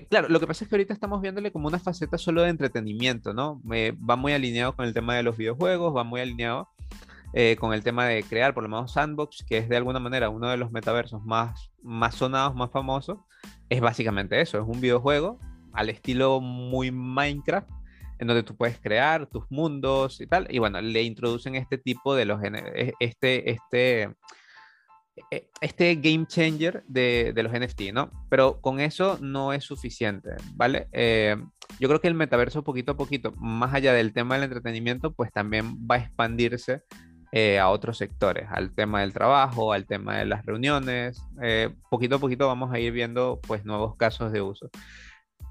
[0.09, 3.33] claro, lo que pasa es que ahorita estamos viéndole como una faceta solo de entretenimiento,
[3.33, 3.61] ¿no?
[3.65, 6.69] va muy alineado con el tema de los videojuegos, va muy alineado
[7.33, 10.29] eh, con el tema de crear por lo menos Sandbox, que es de alguna manera
[10.29, 13.19] uno de los metaversos más, más sonados, más famosos,
[13.69, 15.37] es básicamente eso, es un videojuego
[15.73, 17.69] al estilo muy Minecraft,
[18.19, 22.15] en donde tú puedes crear tus mundos y tal, y bueno, le introducen este tipo
[22.15, 24.15] de los, e, este, este,
[25.61, 28.11] este game changer de, de, los NFT, ¿no?
[28.29, 30.87] Pero con eso no es suficiente, ¿vale?
[30.91, 31.35] Eh,
[31.79, 35.31] yo creo que el metaverso poquito a poquito, más allá del tema del entretenimiento, pues
[35.31, 36.83] también va a expandirse
[37.33, 41.21] eh, a otros sectores, al tema del trabajo, al tema de las reuniones.
[41.41, 44.69] Eh, poquito a poquito vamos a ir viendo pues nuevos casos de uso.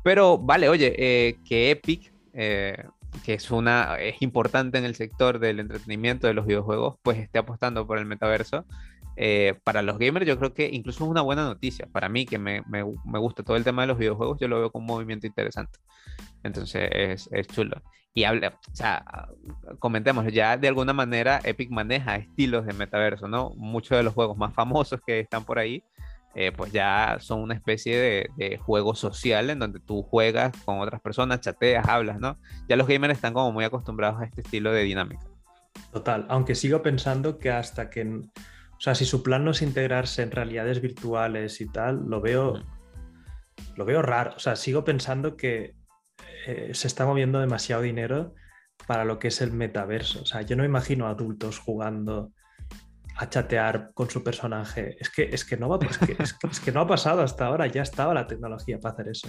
[0.02, 5.61] Pero vale, oye, eh, que Epic, que es, una, es importante en el sector del
[5.61, 8.64] entretenimiento de los videojuegos, pues esté apostando por el metaverso.
[9.64, 11.87] Para los gamers yo creo que incluso es una buena noticia.
[11.87, 14.59] Para mí, que me, me, me, gusta todo el tema de los videojuegos, yo lo
[14.59, 15.79] veo como un movimiento interesante.
[16.42, 17.83] Entonces es, es chulo.
[18.14, 19.05] Y habla, o sea,
[19.79, 23.50] comentemos, ya de alguna manera Epic maneja estilos de metaverso, ¿no?
[23.57, 25.85] Muchos de los juegos más famosos que están por ahí,
[26.35, 31.00] eh, pues ya son una especie de, juego social en donde tú juegas con otras
[31.00, 32.38] personas, chateas, hablas, ¿no?
[32.68, 35.26] Ya los gamers están como muy acostumbrados a este estilo de dinámica.
[35.92, 38.22] Total, aunque sigo pensando que hasta que,
[38.77, 42.62] o sea, si su plan no es integrarse en realidades virtuales y tal, lo veo,
[43.75, 44.35] lo veo raro.
[44.37, 45.75] O sea, sigo pensando que
[46.47, 48.35] eh, se está moviendo demasiado dinero
[48.87, 50.23] para lo que es el metaverso.
[50.23, 52.33] O sea, yo no imagino adultos jugando
[53.17, 54.99] a chatear con su personaje.
[55.01, 56.17] Es que, es que, no, va, es que,
[56.51, 59.29] es que no ha pasado hasta ahora, ya estaba la tecnología para hacer eso.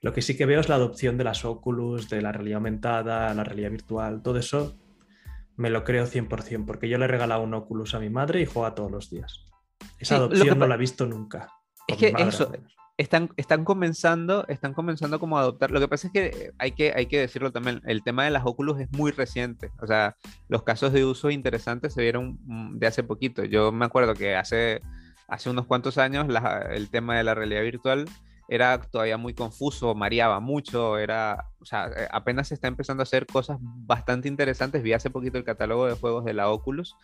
[0.00, 3.32] Lo que sí que veo es la adopción de las Oculus, de la realidad aumentada,
[3.34, 4.76] la realidad virtual, todo eso
[5.60, 8.46] me lo creo 100%, porque yo le he regalado un Oculus a mi madre y
[8.46, 9.44] juega todos los días.
[9.98, 11.52] Esa adopción no la he visto nunca.
[11.86, 12.50] Es que eso,
[12.96, 15.70] están, están comenzando, están comenzando como a adoptar.
[15.70, 18.46] Lo que pasa es que hay, que hay que decirlo también, el tema de las
[18.46, 19.70] Oculus es muy reciente.
[19.82, 20.16] O sea,
[20.48, 23.44] los casos de uso interesantes se vieron mm, de hace poquito.
[23.44, 24.80] Yo me acuerdo que hace,
[25.28, 26.26] hace unos cuantos años
[26.70, 28.06] el tema de la realidad virtual
[28.50, 33.04] era todavía muy confuso, mareaba mucho, era, o sea, eh, apenas se está empezando a
[33.04, 34.82] hacer cosas bastante interesantes.
[34.82, 36.96] Vi hace poquito el catálogo de juegos de la Oculus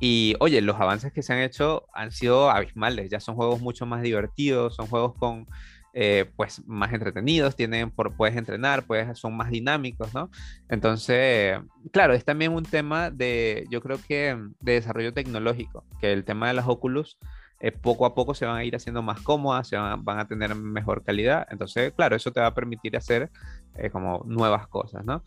[0.00, 3.86] y oye, los avances que se han hecho han sido abismales, ya son juegos mucho
[3.86, 5.46] más divertidos, son juegos con,
[5.94, 10.28] eh, pues, más entretenidos, tienen, por, puedes entrenar, puedes, son más dinámicos, ¿no?
[10.68, 11.56] Entonces,
[11.92, 16.48] claro, es también un tema de, yo creo que, de desarrollo tecnológico, que el tema
[16.48, 17.16] de las Oculus
[17.62, 20.54] eh, poco a poco se van a ir haciendo más cómodas, se van, a tener
[20.54, 21.46] mejor calidad.
[21.50, 23.30] Entonces, claro, eso te va a permitir hacer
[23.76, 25.22] eh, como nuevas cosas, ¿no?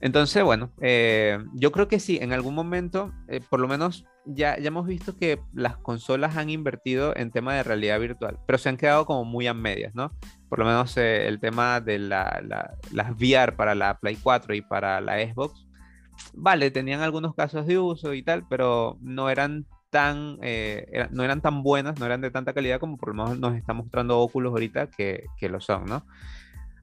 [0.00, 3.12] Entonces, bueno, eh, yo creo que sí, en algún momento,
[3.48, 7.62] por lo menos ya, ya hemos visto que las consolas han invertido en tema de
[7.62, 10.10] realidad virtual, pero se han quedado como muy a medias, ¿no?
[10.48, 12.42] Por lo menos el tema de la,
[12.90, 15.68] las VR para la Play 4 y para la Xbox,
[16.34, 21.40] vale, tenían algunos casos de uso y tal, pero no eran tan, eh, no eran
[21.40, 24.52] tan buenas, no eran de tanta calidad como por lo menos nos está mostrando Oculus
[24.52, 26.06] ahorita que, que, lo son, ¿no?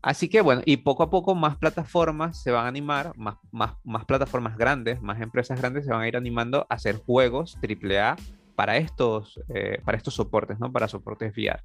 [0.01, 3.73] Así que bueno, y poco a poco más plataformas se van a animar, más, más,
[3.83, 8.17] más plataformas grandes, más empresas grandes se van a ir animando a hacer juegos AAA
[8.55, 10.71] para, estos, eh, para estos soportes, ¿no?
[10.71, 11.61] Para soportes VR.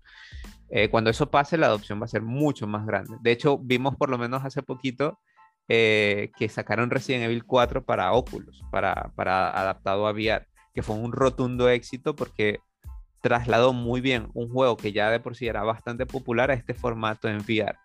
[0.71, 3.17] Eh, cuando eso pase, la adopción va a ser mucho más grande.
[3.21, 5.19] De hecho, vimos por lo menos hace poquito
[5.69, 11.13] que sacaron Resident Evil 4 para Oculus, para, para adaptado a VR, que fue un
[11.13, 12.61] rotundo éxito porque
[13.21, 16.75] trasladó muy bien un juego que ya de por sí era bastante popular a este
[16.75, 17.77] formato en VR.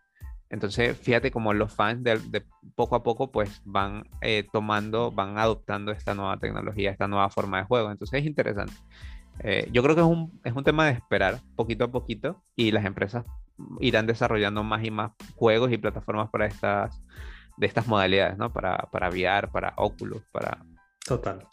[0.49, 2.43] Entonces, fíjate como los fans de,
[2.75, 7.59] poco a poco pues van eh, tomando, van adoptando esta nueva tecnología, esta nueva forma
[7.59, 7.91] de juego.
[7.91, 8.73] Entonces es interesante.
[9.39, 12.71] Eh, yo creo que es un, es un tema de esperar poquito a poquito y
[12.71, 13.25] las empresas
[13.79, 17.01] irán desarrollando más y más juegos y plataformas para estas,
[17.57, 18.51] de estas modalidades, ¿no?
[18.51, 20.65] Para, para VR, para Oculus, para...
[21.05, 21.45] Total.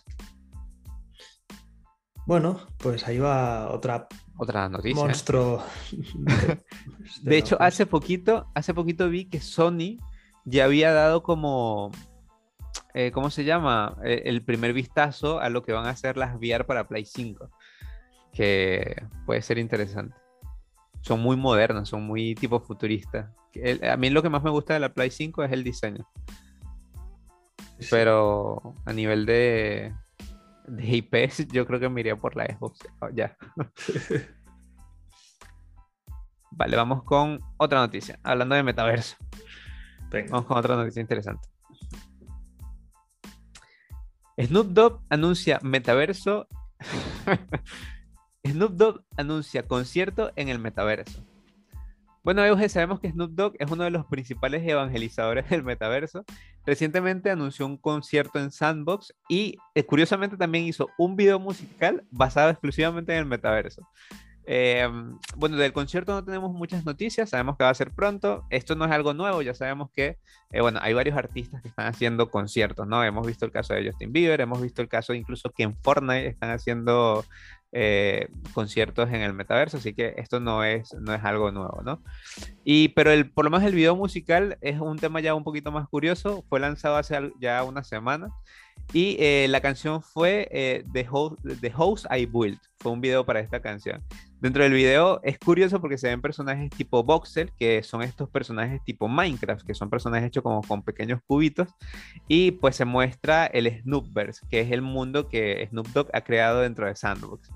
[2.26, 5.02] Bueno, pues ahí va otra otra noticia.
[5.02, 5.62] Monstruo.
[7.22, 9.98] de, hecho, hace poquito, hace poquito vi que Sony
[10.44, 11.92] ya había dado como,
[12.94, 13.96] eh, ¿cómo se llama?
[14.04, 17.48] Eh, el primer vistazo a lo que van a hacer las VR para Play 5,
[18.32, 20.16] que puede ser interesante.
[21.02, 23.30] Son muy modernas, son muy tipo futuristas.
[23.88, 26.08] a mí lo que más me gusta de la Play 5 es el diseño.
[27.90, 29.92] Pero a nivel de,
[30.66, 32.80] de IPs, yo creo que me iría por la Xbox.
[33.00, 33.36] Oh, ya.
[36.50, 38.18] vale, vamos con otra noticia.
[38.22, 39.16] Hablando de metaverso.
[40.30, 41.48] Vamos con otra noticia interesante.
[44.38, 46.46] Snoop Dogg anuncia metaverso.
[48.46, 51.24] Snoop Dogg anuncia concierto en el metaverso.
[52.24, 56.24] Bueno, Euge, sabemos que Snoop Dogg es uno de los principales evangelizadores del metaverso.
[56.64, 62.48] Recientemente anunció un concierto en Sandbox y eh, curiosamente también hizo un video musical basado
[62.48, 63.86] exclusivamente en el metaverso.
[64.46, 68.46] Em, bueno, del concierto no tenemos muchas noticias, sabemos que va a ser pronto.
[68.50, 70.18] Esto no es algo nuevo, ya sabemos que,
[70.50, 73.02] eh, bueno, hay varios artistas que están haciendo conciertos, ¿no?
[73.04, 76.26] Hemos visto el caso de Justin Bieber, hemos visto el caso incluso que en Fortnite
[76.26, 77.24] están haciendo
[77.76, 82.00] eh, conciertos en el metaverso, así que esto no es, no es algo nuevo, ¿no?
[82.62, 85.72] Y, pero el, por lo menos el video musical es un tema ya un poquito
[85.72, 88.28] más curioso, fue lanzado hace ya una semana
[88.92, 93.60] y eh, la canción fue eh, The, House, I Built, fue un video para esta
[93.60, 94.02] canción.
[94.40, 98.84] Dentro del video es curioso porque se ven personajes tipo voxel, que son estos personajes
[98.84, 101.68] tipo Minecraft, que son personajes hechos como con pequeños cubitos,
[102.28, 106.60] y pues se muestra el Snoopverse, que es el mundo que Snoop Dogg ha creado
[106.60, 107.50] dentro de Sandbox.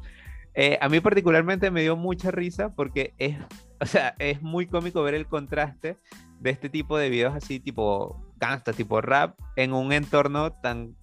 [0.54, 3.36] Eh, a mí particularmente me dio mucha risa porque es,
[3.80, 5.96] o sea, es muy cómico ver el contraste
[6.40, 10.96] de este tipo de videos así tipo gangsta, tipo rap, en un entorno tan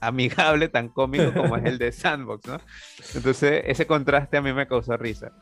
[0.00, 2.58] amigable, tan cómico como es el de Sandbox, ¿no?
[3.14, 5.32] Entonces, ese contraste a mí me causó risa.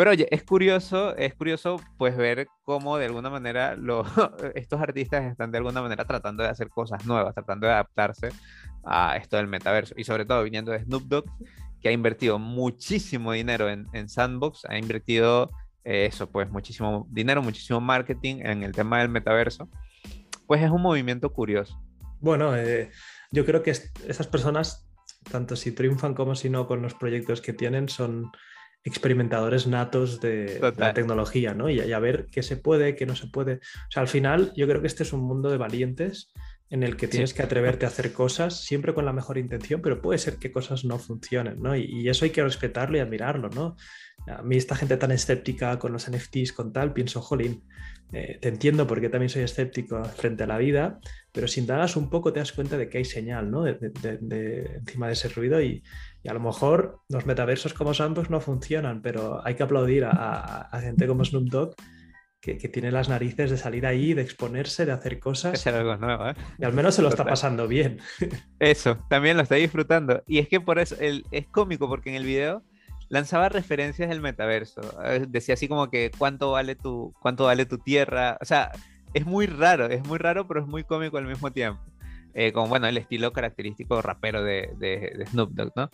[0.00, 3.76] Pero oye, es curioso, es curioso pues ver cómo de alguna manera
[4.54, 8.30] estos artistas están de alguna manera tratando de hacer cosas nuevas, tratando de adaptarse
[8.82, 9.94] a esto del metaverso.
[9.98, 11.24] Y sobre todo viniendo de Snoop Dogg,
[11.82, 15.50] que ha invertido muchísimo dinero en, Sandbox, ha invertido
[15.84, 19.68] eh, eso, pues muchísimo dinero, muchísimo marketing en el tema del metaverso.
[20.46, 21.78] Pues es un movimiento curioso.
[22.20, 22.90] Bueno, eh,
[23.30, 24.88] yo creo que esas personas,
[25.30, 28.30] tanto si triunfan como si no con los proyectos que tienen, son
[28.82, 31.68] experimentadores natos de, la tecnología, ¿no?
[31.68, 33.54] Y, a ver qué se puede, qué no se puede.
[33.56, 36.32] O sea, al final yo creo que este es un mundo de valientes
[36.70, 40.00] en el que tienes que atreverte a hacer cosas siempre con la mejor intención, pero
[40.00, 41.76] puede ser que cosas no funcionen, ¿no?
[41.76, 43.76] Y, y, eso hay que respetarlo y admirarlo, ¿no?
[44.26, 47.64] A mí esta gente tan escéptica con los NFTs, con tal, pienso, jolín,
[48.12, 50.98] eh, te entiendo porque también soy escéptico frente a la vida,
[51.32, 53.62] pero si indagas un poco te das cuenta de que hay señal ¿no?
[53.62, 53.76] de,
[54.74, 55.82] encima de ese ruido y,
[56.28, 61.06] a lo mejor los metaversos como Sandbox no funcionan, pero hay que aplaudir a, gente
[61.06, 61.74] como Snoop Dogg
[62.40, 65.66] que, tiene las narices de salir ahí, de exponerse, de hacer cosas.
[65.66, 66.34] algo nuevo, ¿eh?
[66.58, 67.98] Y al menos se lo está pasando bien.
[68.58, 70.22] Eso, también lo está disfrutando.
[70.26, 72.62] Y es que por eso es cómico porque en el video
[73.10, 74.80] lanzaba referencias del metaverso.
[75.04, 78.38] Eh, decía así como que cuánto vale tu, cuánto vale tu tierra.
[78.40, 78.72] O sea,
[79.12, 81.82] es muy raro, es muy raro, pero es muy cómico al mismo tiempo.
[82.32, 85.90] Eh, con bueno, el estilo característico rapero de, de, Snoop Dogg, ¿no?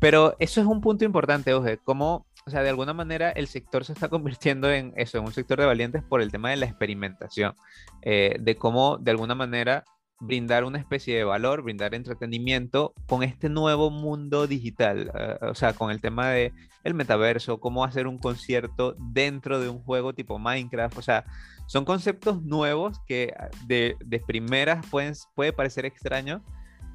[0.00, 3.84] Pero eso es un punto importante, Oje, cómo, o sea, de alguna manera el sector
[3.84, 6.66] se está convirtiendo en eso, en un sector de valientes por el tema de la
[6.66, 7.54] experimentación,
[8.02, 9.84] eh, de cómo de alguna manera
[10.20, 15.74] brindar una especie de valor, brindar entretenimiento con este nuevo mundo digital, eh, o sea,
[15.74, 20.38] con el tema de el metaverso, cómo hacer un concierto dentro de un juego tipo
[20.38, 21.24] Minecraft, o sea,
[21.66, 26.42] son conceptos nuevos que ah, de, de primeras pueden, puede parecer extraño,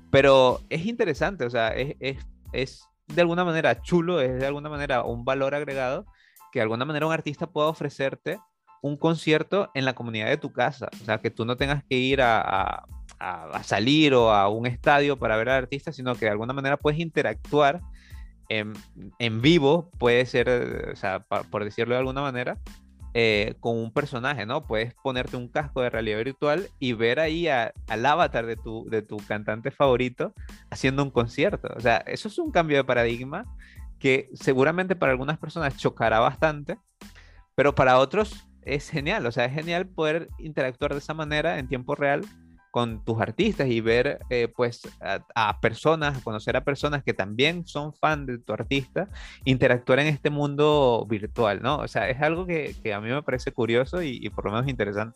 [0.09, 2.17] pero es interesante, o sea, es, es,
[2.51, 6.05] es de alguna manera chulo, es de alguna manera un valor agregado
[6.51, 8.39] que de alguna manera un artista pueda ofrecerte
[8.81, 11.95] un concierto en la comunidad de tu casa, o sea, que tú no tengas que
[11.95, 12.85] ir a
[13.23, 16.77] a, salir o a un estadio para ver al artista, sino que de alguna manera
[16.77, 17.81] puedes interactuar
[18.49, 18.73] en,
[19.41, 20.49] vivo puede ser,
[20.91, 22.59] o sea, por decirlo de alguna manera,
[23.13, 24.65] eh, con un personaje, ¿no?
[24.65, 29.01] Puedes ponerte un casco de realidad virtual y ver ahí al avatar de tu, de
[29.01, 30.33] tu cantante favorito
[30.71, 31.69] haciendo un concierto.
[31.75, 33.45] O sea, eso es un cambio de paradigma
[33.99, 36.77] que seguramente para algunas personas chocará bastante,
[37.55, 39.25] pero para otros es genial.
[39.25, 42.25] O sea, es genial poder interactuar de esa manera en tiempo real
[42.73, 47.93] con tus artistas y ver eh, pues a, personas, conocer a personas que también son
[47.93, 49.09] fan de tu artista,
[49.45, 51.77] interactuar en este mundo virtual, ¿no?
[51.77, 55.15] O sea, es algo que, a mí me parece curioso y, por lo menos interesante.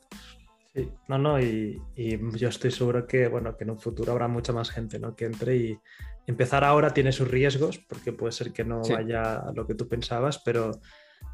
[0.76, 4.54] Sí, no, no, y, yo estoy seguro que, bueno, que en un futuro habrá mucha
[4.54, 5.16] más gente, ¿no?
[5.16, 5.80] Que entre y
[6.28, 9.88] empezar ahora tiene sus riesgos, porque puede ser que no vaya a lo que tú
[9.88, 10.80] pensabas, pero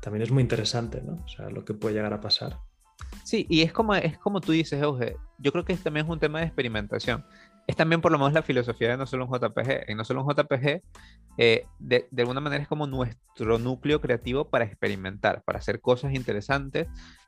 [0.02, 1.22] también es muy interesante, ¿no?
[1.26, 2.60] O sea, lo que puede llegar a pasar.
[3.24, 6.20] Sí, y es como, es como tú dices, Euge, yo creo que también es un
[6.20, 7.26] tema de experimentación.
[7.66, 9.90] Es también por lo menos la filosofía de no solo un JPG.
[9.90, 10.82] En no solo un JPG,
[11.38, 16.14] eh, de, de, alguna manera es como nuestro núcleo creativo para experimentar, para hacer cosas
[16.14, 16.88] interesantes,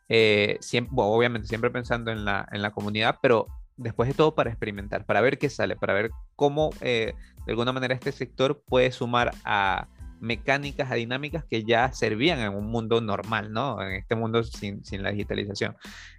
[0.09, 4.49] eh, siempre, obviamente siempre pensando en la, en la comunidad, pero después de todo para
[4.49, 7.13] experimentar, para ver qué sale, para ver cómo eh,
[7.45, 9.87] de alguna manera este sector puede sumar a,
[10.19, 13.81] mecánicas, a dinámicas que ya servían en un mundo normal, ¿no?
[13.81, 15.75] En este mundo sin, la digitalización.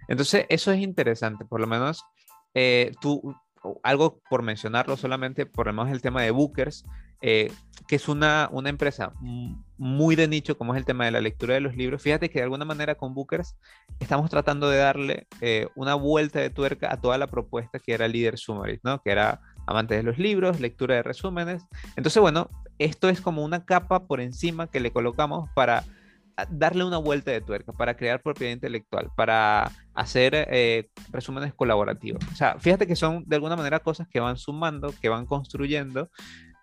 [0.07, 2.03] Entonces, eso es interesante, por lo menos
[2.53, 3.35] eh, tú,
[3.83, 6.85] algo por mencionarlo solamente, por lo menos el tema de Bookers,
[7.21, 7.51] eh,
[7.87, 9.13] que es una, una empresa
[9.77, 12.01] muy de nicho, como es el tema de la lectura de los libros.
[12.01, 13.55] Fíjate que de alguna manera con Bookers
[13.99, 18.07] estamos tratando de darle eh, una vuelta de tuerca a toda la propuesta que era
[18.07, 19.01] Leader Summaries, ¿no?
[19.01, 21.63] Que era amantes de los libros, lectura de resúmenes.
[21.95, 22.49] Entonces, bueno,
[22.79, 25.83] esto es como una capa por encima que le colocamos para
[26.37, 32.23] ah, darle una vuelta de tuerca, para crear propiedad intelectual, para hacer eh, resúmenes colaborativos.
[32.31, 36.09] O sea, fíjate que son de alguna manera cosas que van sumando, que van construyendo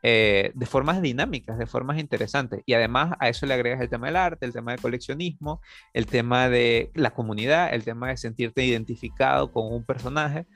[0.07, 2.61] eh, de formas dinámicas, de formas interesantes.
[2.67, 5.63] Y además a eso le agregas el tema del arte, el tema del coleccionismo,
[5.95, 10.47] el tema de la comunidad, el tema de sentirte identificado con un personaje.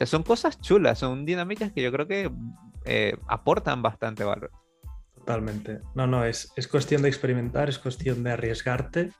[0.00, 2.30] Sea, son cosas chulas, son dinámicas que yo creo que
[2.86, 4.50] eh, aportan bastante valor.
[5.14, 5.80] Totalmente.
[5.94, 9.12] No, no, es, es cuestión de experimentar, es cuestión de arriesgarte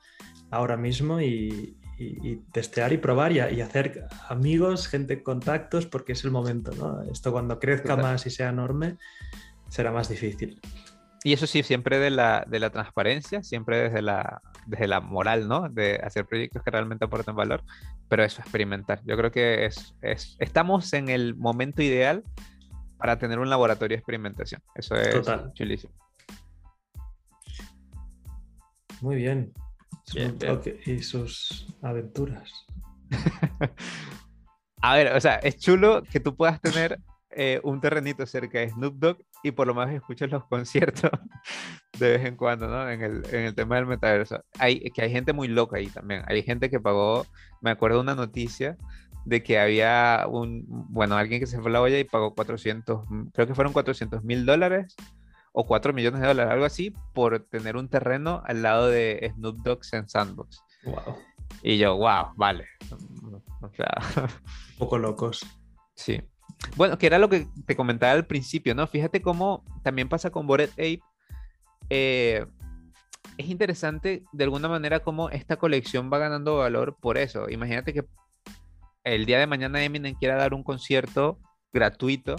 [0.49, 1.77] ahora mismo y,
[2.51, 7.03] testear y probar y, hacer amigos, gente, contactos, porque es el momento, ¿no?
[7.03, 8.97] Esto cuando crezca más y sea enorme,
[9.69, 10.59] será más difícil.
[11.23, 15.47] Y eso sí, siempre de la, de la transparencia, siempre desde la, desde la moral,
[15.47, 15.69] ¿no?
[15.69, 17.63] De hacer proyectos que realmente aporten valor,
[18.09, 19.01] pero eso, experimentar.
[19.05, 22.23] Yo creo que es, es, estamos en el momento ideal
[22.97, 24.61] para tener un laboratorio de experimentación.
[24.73, 25.51] Eso es Total.
[25.53, 25.93] chulísimo.
[29.01, 29.53] Muy bien.
[30.85, 32.51] Y sus aventuras.
[34.81, 38.69] A ver, o sea, es chulo que tú puedas tener eh, un terrenito cerca de
[38.69, 41.11] Snoop Dogg y por lo menos escuches los conciertos
[41.97, 42.89] de vez en cuando, ¿no?
[42.89, 44.43] En el, en el tema del metaverso.
[44.59, 46.23] Hay, que hay gente muy loca ahí también.
[46.27, 47.25] Hay gente que pagó,
[47.61, 48.77] me acuerdo una noticia
[49.25, 53.05] de que había un, bueno, alguien que se fue a la olla y pagó 400,
[53.33, 54.95] creo que fueron 400 mil dólares
[55.53, 59.57] o 4 millones de dólares, algo así, por tener un terreno al lado de Snoop
[59.57, 60.63] Dogg en Sandbox.
[60.85, 61.17] Wow.
[61.61, 62.65] Y yo, wow, vale.
[63.61, 63.91] O sea,
[64.23, 65.45] un poco locos.
[65.93, 66.19] Sí.
[66.75, 68.87] Bueno, que era lo que te comentaba al principio, ¿no?
[68.87, 71.01] Fíjate cómo también pasa con Bored Ape.
[71.89, 72.45] Eh,
[73.37, 77.49] es interesante de alguna manera cómo esta colección va ganando valor por eso.
[77.49, 78.05] Imagínate que
[79.03, 81.39] el día de mañana Eminem quiera dar un concierto
[81.73, 82.35] gratuito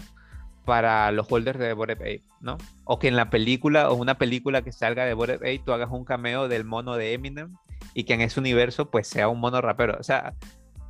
[0.64, 2.56] para los holders de Bored Ape, ¿no?
[2.84, 5.90] O que en la película o una película que salga de Bored Ape tú hagas
[5.90, 7.56] un cameo del mono de Eminem
[7.94, 9.96] y que en ese universo pues sea un mono rapero.
[9.98, 10.34] O sea,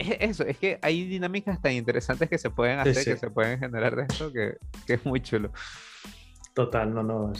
[0.21, 3.97] eso, es que hay dinámicas tan interesantes que se pueden hacer, que se pueden generar
[3.97, 5.53] de esto, que, es muy chulo.
[6.55, 7.33] Total, no, no.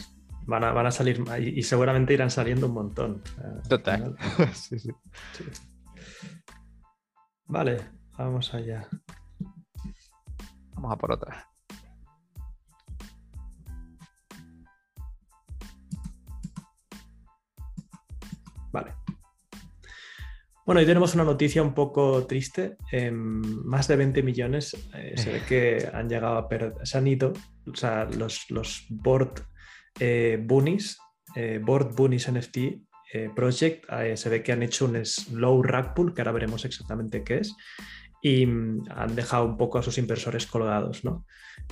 [0.45, 3.21] Van a, van a salir y, y seguramente irán saliendo un montón.
[3.69, 4.15] Total.
[4.53, 4.91] sí, sí.
[7.45, 7.77] Vale,
[8.17, 8.87] Vamos allá.
[10.75, 11.49] Vamos a por otra.
[18.71, 19.02] Vale.
[20.65, 22.77] Bueno, hoy tenemos una noticia un poco triste.
[23.21, 27.33] más de 20 millones eh, se ve que han llegado a perder, se han ido,
[27.69, 29.41] o sea, los, los board
[29.99, 30.97] eh, bunnies,
[31.35, 32.57] eh, board bunnies NFT
[33.35, 33.85] project,
[34.15, 37.55] se ve que han hecho un slow rack pool, que ahora veremos exactamente qué es,
[38.23, 41.03] y mm, han dejado un poco a sus inversores colgados.
[41.03, 41.23] ¿no?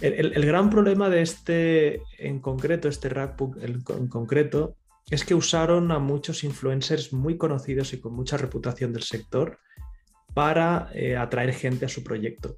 [0.02, 4.76] El, gran problema de este en concreto, este Rackbook en concreto,
[5.10, 9.60] es que usaron a muchos influencers muy conocidos y con mucha reputación del sector
[10.34, 12.58] para eh, atraer gente a su proyecto.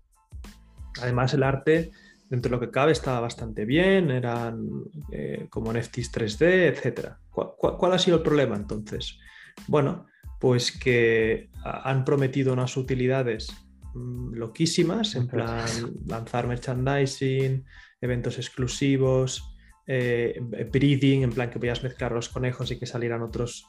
[1.01, 1.91] Además, el arte
[2.33, 4.67] dentro de lo que cabe estaba bastante bien, eran
[5.11, 7.11] eh, como NFTs 3D, etc.
[7.29, 9.19] ¿Cuál, ha sido el problema entonces?
[9.67, 10.07] Bueno,
[10.39, 13.55] pues que han prometido unas utilidades
[13.93, 15.67] mm, loquísimas, en plan
[16.07, 17.65] lanzar merchandising,
[18.01, 19.52] eventos exclusivos,
[19.87, 20.39] eh,
[20.71, 23.67] breeding, en plan que podías mezclar los conejos y que salieran otros,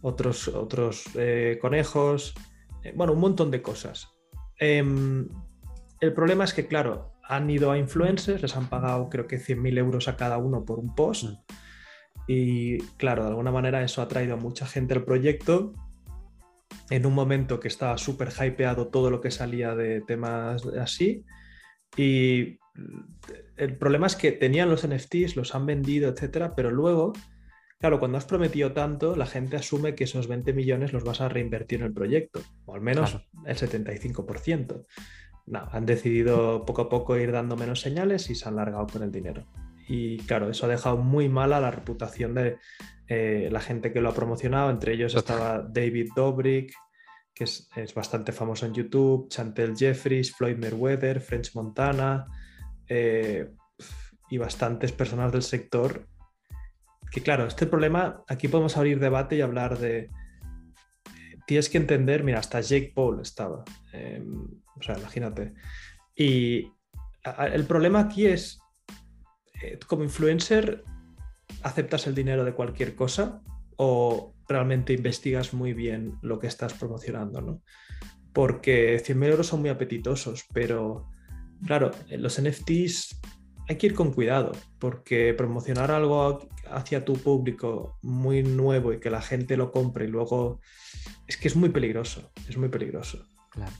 [0.00, 2.34] otros, otros eh, conejos,
[2.84, 4.08] eh, bueno, un montón de cosas.
[4.58, 5.28] Em,
[6.00, 9.78] el problema es que, claro, han ido a influencers, les han pagado creo que 100.000
[9.78, 11.24] euros a cada uno por un post.
[11.24, 11.34] Mm.
[12.28, 15.72] Y claro, de alguna manera eso ha traído a mucha gente al proyecto
[16.90, 21.24] en un momento que estaba súper hypeado todo lo que salía de temas así.
[21.96, 22.58] Y
[23.56, 27.12] el problema es que tenían los NFTs, los han vendido, etcétera, pero luego,
[27.78, 31.28] claro, cuando has prometido tanto, la gente asume que esos 20 millones los vas a
[31.28, 34.84] reinvertir en el proyecto, o al menos el 75%.
[35.46, 39.02] No, han decidido poco a poco ir dando menos señales y se han largado con
[39.02, 39.46] el dinero.
[39.88, 42.56] Y claro, eso ha dejado muy mala la reputación de
[43.08, 44.70] eh, la gente que lo ha promocionado.
[44.70, 46.74] Entre ellos estaba David Dobrik,
[47.36, 52.26] que es, es, bastante famoso en YouTube, Chantel Jeffries, Floyd Merweather, French Montana,
[52.88, 53.50] eh,
[54.30, 56.08] y bastantes personas del sector.
[57.10, 60.10] Que claro, este problema, aquí podemos abrir debate y hablar de...
[61.46, 63.64] Tienes que entender, mira, hasta Jake Paul estaba.
[63.92, 65.52] Em, o sea, imagínate.
[66.16, 66.72] Y
[67.52, 68.58] el problema aquí es,
[69.62, 70.84] eh, como influencer,
[71.62, 73.42] ¿aceptas el dinero de cualquier cosa
[73.76, 77.40] o realmente investigas muy bien lo que estás promocionando?
[77.40, 77.62] ¿no?
[78.32, 81.08] Porque 100.000 euros son muy apetitosos, pero
[81.64, 83.20] Claro, los NFTs
[83.68, 89.10] hay que ir con cuidado, porque promocionar algo hacia tu público muy nuevo y que
[89.10, 90.60] la gente lo compre y luego
[91.26, 93.24] es que es muy peligroso, es muy peligroso.
[93.50, 93.72] Claro.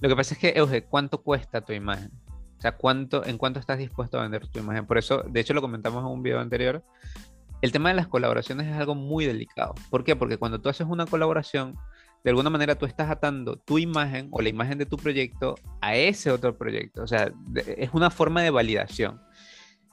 [0.00, 2.10] Lo que pasa es que, Euge, ¿cuánto cuesta tu imagen?
[2.58, 4.86] O sea, ¿cuánto, ¿en cuánto estás dispuesto a vender tu imagen?
[4.86, 6.84] Por eso, de hecho, lo comentamos en un video anterior.
[7.62, 9.74] El tema de las colaboraciones es algo muy delicado.
[9.88, 10.16] ¿Por qué?
[10.16, 11.76] Porque cuando tú haces una colaboración,
[12.24, 15.94] de alguna manera tú estás atando tu imagen o la imagen de tu proyecto a
[15.94, 17.04] ese otro proyecto.
[17.04, 19.20] O sea, es una forma de validación.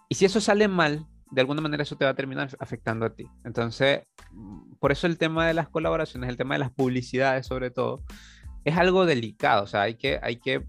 [0.09, 3.13] Y si eso sale mal, de alguna manera eso te va a terminar afectando a
[3.13, 3.27] ti.
[3.43, 4.01] Entonces,
[4.79, 8.03] por eso el tema de las colaboraciones, el tema de las publicidades sobre todo,
[8.65, 9.63] es algo delicado.
[9.63, 10.65] O sea, hay que, hay que,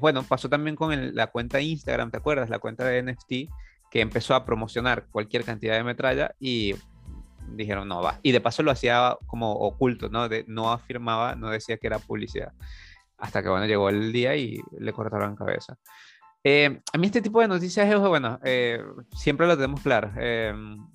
[0.00, 2.50] bueno, pasó también con la cuenta Instagram, ¿te acuerdas?
[2.50, 3.50] La cuenta de NFT
[3.90, 6.74] que empezó a promocionar cualquier cantidad de metralla y
[7.54, 8.18] dijeron, no, va.
[8.22, 10.28] Y de paso lo hacía como oculto, ¿no?
[10.46, 12.52] no afirmaba, no decía que era publicidad.
[13.16, 15.76] Hasta que, bueno, llegó el día y le cortaron cabeza.
[16.44, 18.80] Eh, a mí este tipo de noticias es, bueno, eh,
[19.12, 20.12] siempre lo tenemos claro.
[20.16, 20.54] Eh,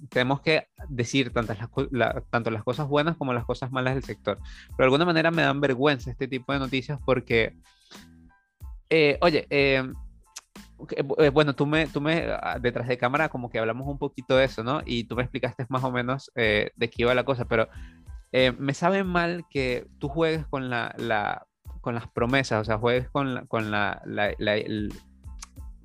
[0.09, 1.57] tenemos que decir tantas
[1.91, 4.39] las, tanto las cosas buenas como las cosas malas del sector.
[4.69, 7.57] Pero de alguna manera me dan vergüenza este tipo de noticias porque,
[9.21, 9.83] oye, eh,
[11.33, 14.45] bueno, tú me, tú me, ah, detrás de cámara, como que hablamos un poquito de
[14.45, 14.81] eso, ¿no?
[14.85, 17.67] Y tú me explicaste más o menos eh, de qué iba la cosa, pero
[18.31, 21.45] eh, me sabe mal que tú juegues con, la, la,
[21.81, 24.01] con las promesas, o sea, juegues con, la, con, la,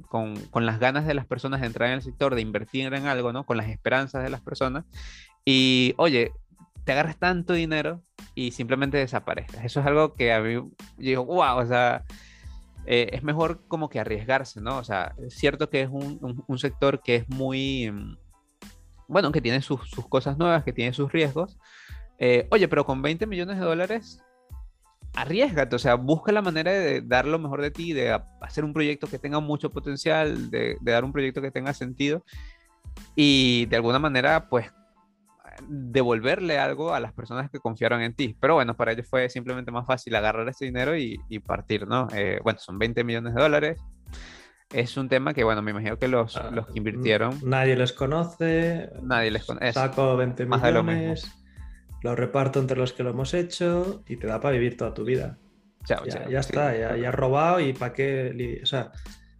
[0.09, 3.07] con, con, las ganas de las personas de entrar en el sector, de invertir en
[3.07, 3.45] algo, ¿no?
[3.45, 4.85] Con las esperanzas de las personas.
[5.45, 6.33] Y, oye,
[6.85, 8.03] te agarras tanto dinero
[8.35, 9.65] y simplemente desaparezcas.
[9.65, 12.05] Eso es algo que a mí, yo digo, wow, o sea
[12.91, 14.79] eh, es mejor como que arriesgarse, ¿no?
[14.79, 18.17] O sea, es cierto que es un, un, sector que es muy, mm,
[19.09, 21.59] bueno, que tiene sus, sus cosas nuevas, que tiene sus riesgos.
[22.19, 24.23] Eh, oye, pero con 20 millones de dólares,
[25.15, 28.73] arriesgate, o sea, busca la manera de dar lo mejor de ti, de hacer un
[28.73, 32.25] proyecto que tenga mucho potencial, de, de dar un proyecto que tenga sentido
[33.15, 34.73] y de alguna manera, pues
[35.67, 38.37] devolverle algo a las personas que confiaron en ti.
[38.41, 42.09] Pero bueno, para ellos fue simplemente más fácil agarrar ese dinero y, partir, ¿no?
[42.15, 43.81] Eh, bueno, son 20 millones de dólares.
[44.71, 47.41] Es un tema que, bueno, me imagino que los, ah, los que invirtieron...
[47.43, 48.91] Nadie les conoce.
[49.03, 49.73] Nadie les conoce.
[49.73, 51.33] Saco 20 millones,
[52.03, 55.05] lo, reparto entre los que lo hemos hecho y te da para vivir toda tu
[55.05, 55.39] vida.
[55.87, 58.61] ya, ya está, ya, ya has robado y para qué...
[58.63, 58.93] O sea,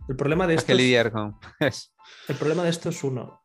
[0.09, 0.73] el problema de esto...
[0.73, 0.79] Es...
[0.79, 1.37] lidiar con...
[1.61, 3.43] el problema de esto es uno.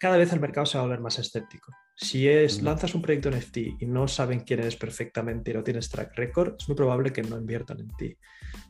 [0.00, 1.72] Cada vez el mercado se va a volver más escéptico.
[1.94, 5.88] Si es, lanzas un proyecto NFT y no saben quién eres perfectamente y no tienes
[5.88, 8.16] track record, es muy probable que no inviertan en ti.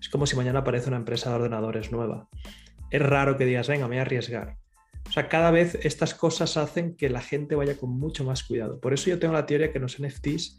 [0.01, 2.29] Es como si mañana aparece una empresa de ordenadores nueva.
[2.91, 4.57] Es raro que digas, venga, me voy a arriesgar.
[5.09, 8.81] O sea, cada vez estas cosas hacen que la gente vaya con mucho más cuidado.
[8.81, 10.59] Por eso yo tengo la teoría que en los NFTs,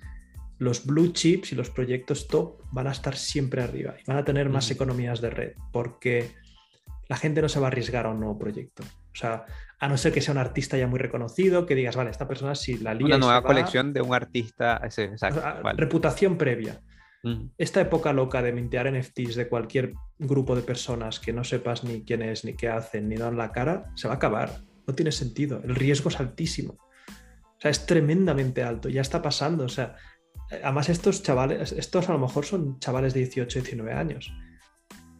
[0.59, 4.25] los blue chips y los proyectos top van a estar siempre arriba y van a
[4.25, 6.31] tener más economías de red, porque
[7.07, 8.83] la gente no se va a arriesgar a un nuevo proyecto.
[8.83, 9.45] O sea,
[9.83, 12.55] a no ser que sea un artista ya muy reconocido, que digas, vale, esta persona
[12.55, 13.07] si la lía.
[13.07, 14.81] Una nueva colección de un artista,
[15.75, 16.81] Reputación previa.
[17.57, 22.05] Esta época loca de mintear NFTs de cualquier grupo de personas que no sepas ni
[22.05, 24.61] quién es, ni qué hacen, ni dan la cara, se va a acabar.
[24.87, 25.61] No tiene sentido.
[25.65, 26.77] El riesgo es altísimo.
[26.79, 28.87] O sea, es tremendamente alto.
[28.87, 29.65] Ya está pasando.
[29.65, 29.97] O sea,
[30.63, 34.33] además estos chavales, estos a lo mejor son chavales de 18, 19 años.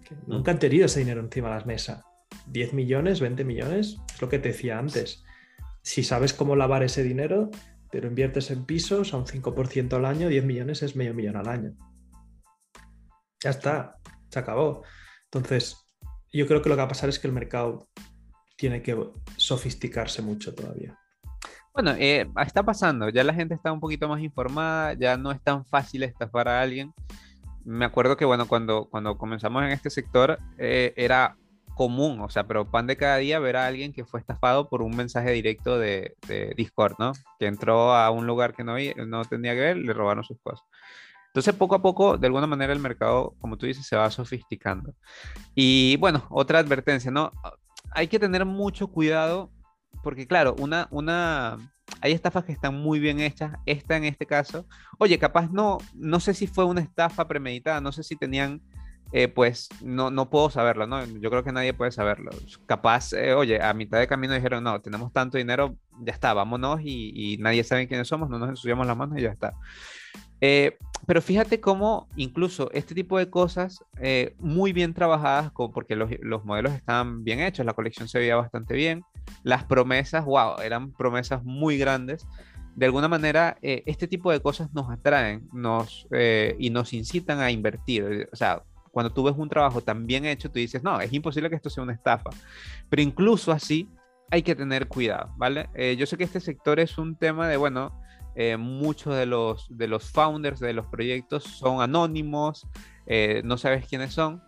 [0.05, 0.19] Que mm.
[0.27, 2.05] nunca han tenido ese dinero encima de la mesa.
[2.47, 5.23] 10 millones, 20 millones, es lo que te decía antes.
[5.81, 7.49] Si sabes cómo lavar ese dinero,
[7.91, 11.37] te lo inviertes en pisos a un 5% al año, 10 millones es medio millón
[11.37, 11.73] al año.
[13.43, 13.97] Ya está,
[14.29, 14.83] se acabó.
[15.25, 15.85] Entonces,
[16.31, 17.87] yo creo que lo que va a pasar es que el mercado
[18.55, 18.97] tiene que
[19.37, 20.97] sofisticarse mucho todavía.
[21.73, 25.41] Bueno, eh, está pasando, ya la gente está un poquito más informada, ya no es
[25.41, 26.93] tan fácil estafar a alguien.
[27.65, 31.35] Me acuerdo que, bueno, cuando, cuando comenzamos en este sector eh, era
[31.75, 34.81] común, o sea, pero pan de cada día ver a alguien que fue estafado por
[34.81, 36.15] un mensaje directo de,
[36.55, 37.13] Discord, ¿no?
[37.39, 40.65] Que entró a un lugar que no, no tenía que ver, le robaron sus cosas.
[41.27, 44.93] Entonces, poco a poco, de alguna manera, el mercado, como tú dices, se va sofisticando.
[45.55, 47.31] Y bueno, otra advertencia, ¿no?
[47.91, 49.51] Hay que tener mucho cuidado
[50.03, 51.57] porque, claro, una, una,
[52.01, 53.53] hay estafas que están muy bien hechas.
[53.65, 54.67] Esta en este caso,
[54.99, 58.61] oye, capaz no, no sé si fue una estafa premeditada, no sé si tenían
[59.15, 61.05] eh, pues no, no puedo saberlo, ¿no?
[61.05, 62.31] Yo creo que nadie puede saberlo.
[62.65, 66.79] Capaz, eh, oye, a mitad de camino dijeron, no, tenemos tanto dinero, ya está, vámonos
[66.83, 69.53] y, nadie sabe quiénes somos, no nos ensuciamos las manos y ya está.
[70.41, 73.83] Eh, pero fíjate cómo incluso este tipo de cosas,
[74.39, 78.73] muy bien trabajadas, porque los, los, modelos estaban bien hechos, la colección se veía bastante
[78.73, 79.03] bien,
[79.43, 82.25] las promesas, wow, eran promesas muy grandes.
[82.75, 86.07] De alguna manera, este tipo de cosas nos atraen nos,
[86.57, 88.27] y nos incitan a invertir.
[88.31, 88.63] O sea,
[88.93, 91.71] cuando tú ves un trabajo tan bien hecho, tú dices, no, es imposible que esto
[91.71, 92.29] sea una estafa.
[92.89, 93.89] Pero incluso así
[94.29, 95.67] hay que tener cuidado, ¿vale?
[95.73, 97.99] Eh, yo sé que este sector es un tema de, bueno,
[98.35, 102.67] eh, muchos de los, de los founders de los proyectos son anónimos,
[103.07, 104.43] eh, no sabes quiénes son.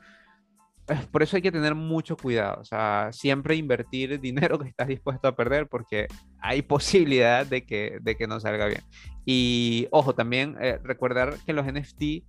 [1.12, 5.28] Por eso hay que tener mucho cuidado, o sea, siempre invertir dinero que estás dispuesto
[5.28, 6.06] a perder porque
[6.40, 8.84] hay posibilidad de que, de que no salga bien.
[9.26, 12.24] Y ojo, también recordar que los NFT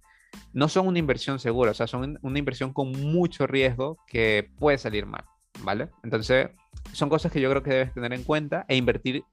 [0.53, 4.79] no son una inversión segura, o sea, son una inversión con mucho riesgo que puede
[4.79, 5.25] salir mal,
[5.63, 5.91] ¿vale?
[6.03, 6.51] Entonces,
[6.93, 9.25] son cosas que yo creo que debes tener en cuenta e invertir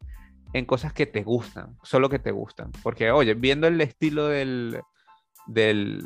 [0.54, 2.72] en cosas que te gustan, solo que te gustan.
[2.84, 4.80] Porque, oye, viendo el estilo del,
[5.48, 6.04] del,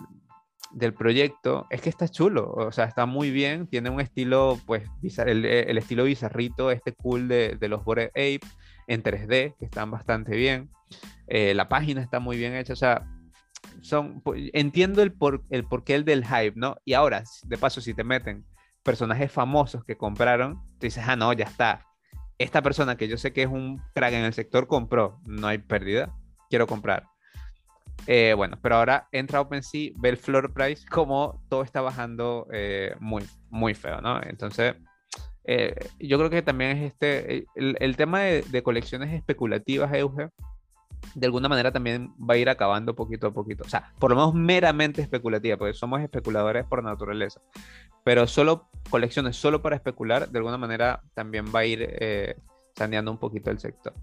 [0.98, 4.84] proyecto, es que está chulo, o sea, está muy bien, tiene un estilo, pues,
[5.26, 8.42] el, el estilo bizarrito, este cool de, de los Bored Ape
[8.88, 10.70] en 3D, que están bastante bien.
[11.28, 13.06] Eh, la página está muy bien hecha, o sea,
[13.82, 14.22] son,
[14.54, 16.78] entiendo el, por, el porqué el del hype, ¿no?
[16.86, 18.46] Y ahora, de paso, si te meten
[18.84, 21.86] personajes famosos que compraron, tú dices, ah, no, ya está.
[22.38, 25.58] Esta persona que yo sé que es un crack en el sector compró, no hay
[25.58, 26.16] pérdida,
[26.50, 27.08] quiero comprar.
[28.06, 32.96] Eh, bueno, pero ahora entra OpenSea, ve el floor price, como todo está bajando eh,
[33.00, 34.22] muy, muy feo, ¿no?
[34.24, 34.76] Entonces,
[35.44, 40.30] eh, yo creo que también es este, el, tema de, de, colecciones especulativas, Euge,
[41.16, 43.64] de alguna manera también va a ir acabando poquito a poquito.
[43.64, 47.42] O sea, por lo menos meramente especulativa, porque somos especuladores por naturaleza.
[48.04, 52.36] Pero solo colecciones solo para especular, de alguna manera también va a ir eh,
[52.76, 53.94] saneando un poquito el sector.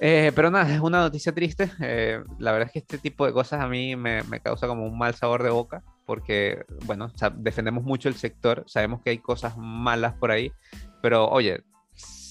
[0.00, 1.70] Eh, pero nada, es una noticia triste.
[1.80, 4.86] Eh, la verdad es que este tipo de cosas a mí me, me causa como
[4.86, 9.56] un mal sabor de boca, porque, bueno, defendemos mucho el sector, sabemos que hay cosas
[9.58, 10.52] malas por ahí,
[11.02, 11.62] pero oye,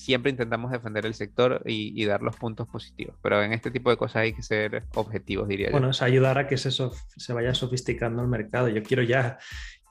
[0.08, 3.98] siempre intentamos defender el sector y, dar los puntos positivos, pero en este tipo de
[3.98, 5.74] cosas hay que ser objetivos, diría yo.
[5.74, 8.70] Bueno, es ayudar a que se, se vaya sofisticando el mercado.
[8.70, 9.38] Yo quiero ya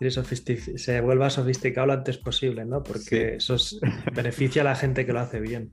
[0.00, 2.82] que se vuelva sofisticado lo antes posible, ¿no?
[2.82, 3.56] Porque eso
[4.14, 5.72] beneficia a la gente que lo hace bien.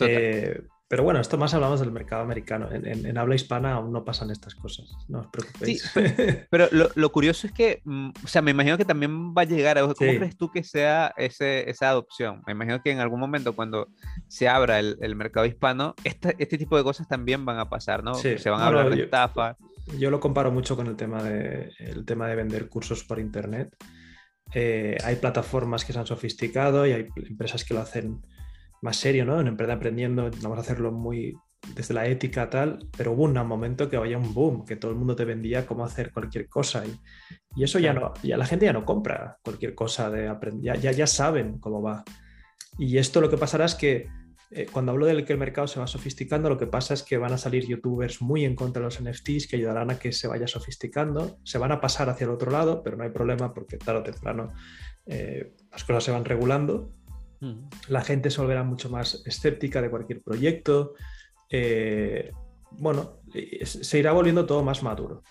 [0.00, 0.60] Eh,
[0.92, 2.68] pero bueno, esto más hablamos del mercado americano.
[2.70, 4.94] En, habla hispana aún no pasan estas cosas.
[5.08, 5.90] No os preocupéis.
[6.50, 9.80] pero, lo, curioso es que, mm, o sea, me imagino que también va a llegar.
[9.80, 12.42] ¿Cómo crees tú que sea ese, esa adopción?
[12.46, 13.88] Me imagino que en algún momento, cuando
[14.28, 18.14] se abra el, mercado hispano, este, este, tipo de cosas también van a pasar, ¿no?
[18.14, 19.56] Se van a hablar de estafa.
[19.98, 23.74] Yo lo comparo mucho con el tema de, el tema de vender cursos por internet.
[24.52, 28.20] Eh, hay plataformas que se han sofisticado y hay empresas que lo hacen
[28.82, 29.40] más serio, ¿no?
[29.40, 31.34] En Emprende Aprendiendo vamos a hacerlo muy
[31.74, 34.96] desde la ética tal, pero hubo un momento que vaya un boom, que todo el
[34.96, 36.92] mundo te vendía cómo hacer cualquier cosa y,
[37.54, 40.90] y eso ya no, ya la gente ya no compra cualquier cosa de aprender, ya,
[40.90, 42.04] ya, saben cómo va.
[42.78, 44.08] Y esto lo que pasará es que
[44.50, 47.16] eh, cuando hablo de que el mercado se va sofisticando, lo que pasa es que
[47.16, 50.26] van a salir youtubers muy en contra de los NFTs que ayudarán a que se
[50.26, 53.78] vaya sofisticando, se van a pasar hacia el otro lado, pero no hay problema porque
[53.78, 54.52] tarde o temprano
[55.06, 56.92] eh, las cosas se van regulando
[57.88, 60.94] la gente se volverá mucho más escéptica de cualquier proyecto.
[61.50, 62.30] Eh,
[62.70, 63.18] bueno,
[63.64, 65.22] se irá volviendo todo más maduro.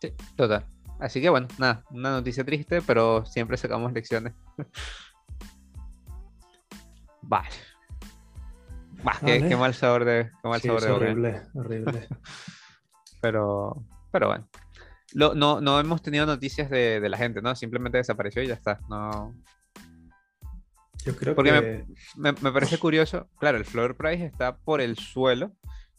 [0.00, 0.66] Sí, total.
[1.00, 4.34] Así que bueno, nada, una noticia triste, pero siempre sacamos lecciones.
[7.22, 7.48] vale.
[9.24, 12.08] qué, mal sabor de, qué mal sabor de horrible, horrible.
[13.20, 14.48] pero, pero bueno.
[15.14, 17.54] no, no hemos tenido noticias de, de, la gente, ¿no?
[17.54, 18.80] Simplemente desapareció y ya está.
[18.88, 19.34] No,
[21.06, 21.86] yo creo Porque que...
[22.16, 25.52] me, me, parece curioso, claro, el floor price está por el suelo,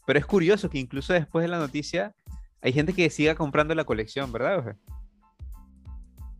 [0.06, 2.14] pero es curioso que incluso después de la noticia
[2.60, 4.76] hay gente que siga comprando la colección, ¿verdad,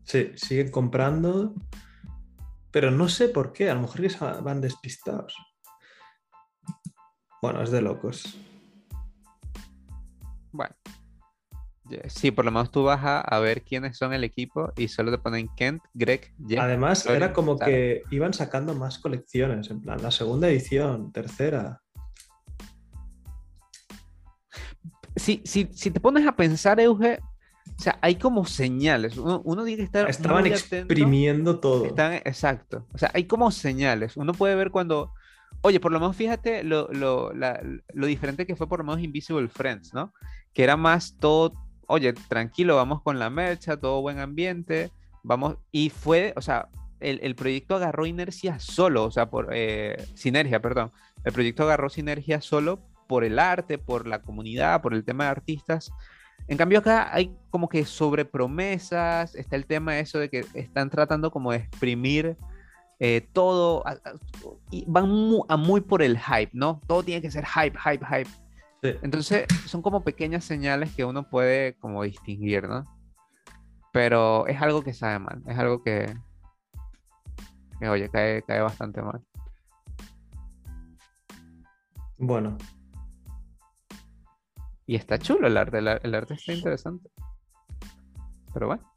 [0.04, 1.54] Sí, siguen comprando,
[2.70, 5.34] pero no sé por qué, a lo mejor van despistados.
[7.40, 8.38] Bueno, es de locos.
[10.52, 10.74] Bueno,
[12.08, 15.18] Sí, por lo menos tú vas a, ver quiénes son el equipo y solo te
[15.18, 16.60] ponen Kent, Greg, Jeff.
[16.60, 21.80] Además, era como que iban sacando más colecciones, en plan, la segunda edición, tercera.
[25.16, 27.18] Sí, sí, si te pones a pensar, Euge,
[27.78, 29.16] o sea, hay como señales.
[29.16, 30.08] Uno, uno tiene que estar.
[30.08, 31.86] Estaban exprimiendo todo.
[31.86, 32.86] Están, exacto.
[32.92, 34.16] O sea, hay como señales.
[34.16, 35.12] Uno puede ver cuando.
[35.60, 39.48] Oye, por lo menos fíjate lo, lo, lo diferente que fue por lo menos Invisible
[39.48, 40.12] Friends, ¿no?
[40.52, 41.52] Que era más todo
[41.88, 46.68] oye, tranquilo, vamos con la mercha, todo buen ambiente, vamos, y fue, o sea,
[47.00, 50.92] el, proyecto agarró inercia solo, o sea, por eh, sinergia, perdón,
[51.24, 55.30] el proyecto agarró sinergia solo por el arte, por la comunidad, por el tema de
[55.30, 55.90] artistas.
[56.46, 60.90] En cambio acá hay como que sobre promesas, está el tema eso de que están
[60.90, 62.36] tratando como de exprimir
[63.00, 63.84] eh, todo,
[64.70, 65.10] y van
[65.48, 66.80] a muy por el hype, ¿no?
[66.86, 68.30] Todo tiene que ser hype, hype, hype.
[68.82, 72.84] Entonces, son como pequeñas señales que uno puede como distinguir, ¿no?
[73.92, 76.14] Pero es algo que sabe mal, es algo que,
[77.80, 79.22] que oye, cae, cae bastante mal.
[82.18, 82.56] Bueno.
[84.86, 87.10] Y está chulo el arte, el, arte está interesante.
[88.52, 88.94] Pero bueno.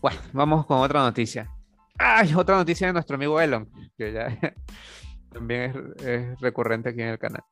[0.00, 1.48] Bueno, vamos con otra noticia.
[1.98, 2.34] ¡Ay!
[2.34, 4.38] Otra noticia de nuestro amigo Elon, que ya
[5.32, 7.44] también es recurrente aquí en el canal.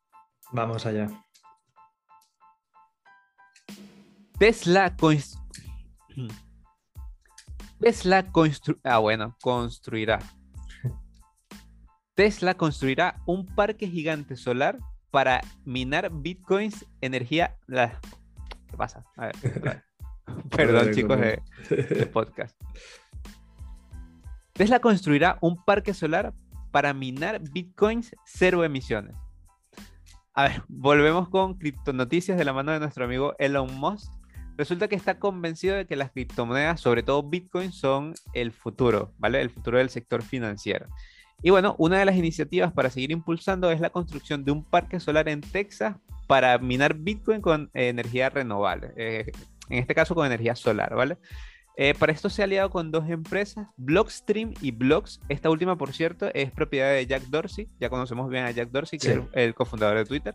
[0.53, 1.09] Vamos allá.
[4.39, 4.97] Tesla
[7.79, 8.27] Tesla
[8.85, 10.19] ah, bueno, construirá.
[12.15, 14.79] Tesla construirá un parque gigante solar
[15.11, 17.57] para minar bitcoins, energía.
[17.69, 19.05] ¿Qué pasa?
[19.17, 19.35] A ver.
[20.51, 22.59] Perdón, chicos de podcast.
[24.53, 26.35] Tesla construirá un parque solar
[26.71, 29.17] para minar bitcoins cero emisiones.
[30.35, 34.13] A ver, volvemos con criptonoticias de la mano de nuestro amigo Elon Musk.
[34.57, 39.41] Resulta que está convencido de que las criptomonedas, sobre todo Bitcoin, son el futuro, ¿vale?
[39.41, 40.87] El futuro del sector financiero.
[41.43, 45.01] Y bueno, una de las iniciativas para seguir impulsando es la construcción de un parque
[45.01, 49.33] solar en Texas para minar Bitcoin con energía renovable, eh,
[49.69, 51.17] en este caso con energía solar, ¿vale?
[51.77, 55.21] Eh, para esto se ha aliado con dos empresas, Blockstream y Blocks.
[55.29, 57.69] Esta última, por cierto, es propiedad de Jack Dorsey.
[57.81, 60.35] Ya conocemos bien a Jack Dorsey, que es el, cofundador de Twitter.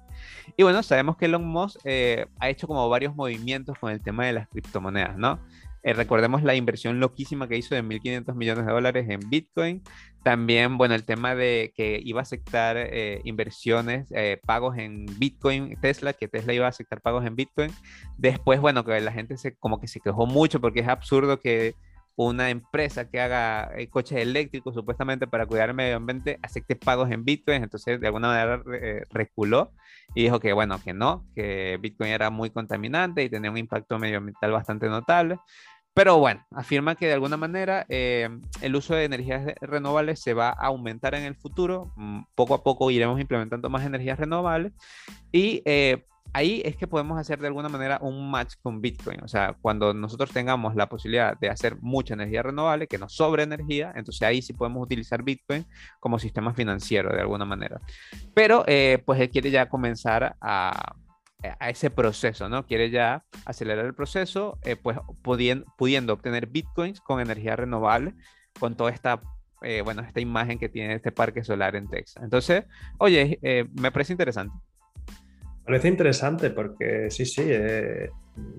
[0.57, 4.25] Y bueno, sabemos que Elon Musk eh, ha hecho como varios movimientos con el tema
[4.25, 5.39] de las criptomonedas, ¿no?
[5.85, 9.83] Eh, recordemos la inversión loquísima que hizo de 1.500 millones de dólares en Bitcoin.
[10.23, 15.79] También, bueno, el tema de que iba a aceptar eh, inversiones, eh, pagos en Bitcoin,
[15.79, 17.69] Tesla, que Tesla iba a aceptar pagos en Bitcoin.
[18.17, 21.75] Después, bueno, que la gente se, como que se quejó mucho porque es absurdo que
[22.15, 27.25] una empresa que haga coches eléctricos supuestamente para cuidar el medio ambiente acepte pagos en
[27.25, 28.63] Bitcoin, entonces de alguna manera
[29.11, 29.73] reculó
[30.15, 33.99] y dijo que bueno, que no, que Bitcoin era muy contaminante y tenía un impacto
[33.99, 35.37] medioambiental bastante notable.
[35.95, 38.27] Pero bueno, afirma que de alguna manera eh,
[38.61, 41.93] el uso de energías renovables se va a aumentar en el futuro.
[41.95, 44.73] Mm, poco a poco iremos implementando más energías renovables
[45.31, 49.23] y eh, ahí es que podemos hacer de alguna manera un match con Bitcoin.
[49.23, 53.43] O sea, cuando nosotros tengamos la posibilidad de hacer mucha energía renovable, que nos sobre
[53.43, 55.65] energía, entonces ahí sí podemos utilizar Bitcoin
[56.01, 57.79] como sistema financiero de alguna manera.
[58.33, 60.95] Pero eh, pues él quiere ya comenzar a
[61.59, 62.65] a ese proceso, ¿no?
[62.65, 68.13] Quiere ya acelerar el proceso, eh, pues pudiendo, pudiendo, obtener bitcoins con energía renovable,
[68.59, 69.21] con toda esta,
[69.61, 72.23] eh, bueno, esta imagen que tiene este parque solar en Texas.
[72.23, 72.65] Entonces,
[72.97, 74.55] oye, eh, me parece interesante.
[75.65, 77.41] Parece interesante porque sí, sí,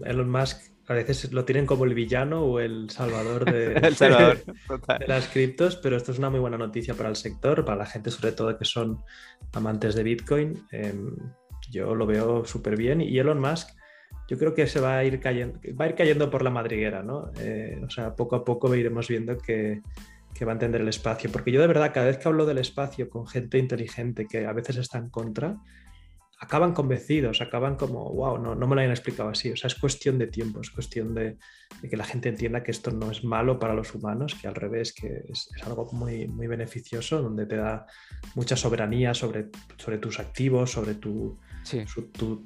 [0.05, 3.75] Elon Musk a veces lo tienen como el villano o el salvador de,
[5.01, 7.87] de, las criptos, pero esto es una muy buena noticia para el sector, para la
[7.87, 9.03] gente sobre todo que son
[9.53, 10.67] amantes de Bitcoin.
[11.71, 13.71] Yo lo veo súper bien y Elon Musk
[14.29, 17.03] yo creo que se va a ir cayendo, va a ir cayendo por la madriguera,
[17.03, 17.31] ¿no?
[17.39, 19.83] Eh, o sea, poco a poco iremos viendo que,
[20.45, 23.09] va a entender el espacio, porque yo de verdad cada vez que hablo del espacio
[23.09, 25.57] con gente inteligente que a veces está en contra,
[26.39, 29.51] acaban convencidos, acaban como, wow, no, no me lo hayan explicado así.
[29.53, 31.39] O sea, es cuestión de tiempo, es cuestión de,
[31.89, 34.93] que la gente entienda que esto no es malo para los humanos, que al revés,
[34.93, 37.87] que es, algo muy, muy beneficioso, donde te da
[38.35, 39.47] mucha soberanía sobre,
[39.79, 41.39] sobre tus activos, sobre tu,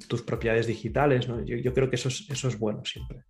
[0.07, 1.27] tus propiedades digitales.
[1.27, 1.43] ¿no?
[1.45, 3.23] Yo, yo, creo que eso es, eso es bueno siempre.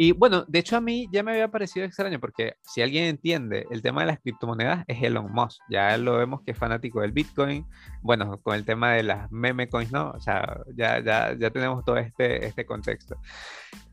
[0.00, 3.66] Y bueno, de hecho a mí ya me había parecido extraño porque si alguien entiende
[3.68, 5.60] el tema de las criptomonedas es Elon Musk.
[5.68, 7.66] Ya lo vemos que es fanático del Bitcoin.
[8.00, 10.10] Bueno, con el tema de las meme coins, ¿no?
[10.10, 13.16] O sea, ya, ya, ya tenemos todo este, este contexto.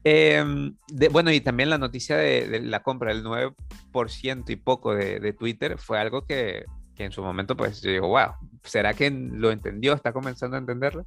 [0.03, 5.19] Em, de, bueno, y también la noticia de, la compra del 9% y poco de,
[5.19, 6.65] de Twitter fue algo que
[6.95, 8.33] que en su momento pues yo digo, wow,
[8.63, 9.93] ¿será que lo entendió?
[9.93, 11.05] ¿Está comenzando a entenderlo?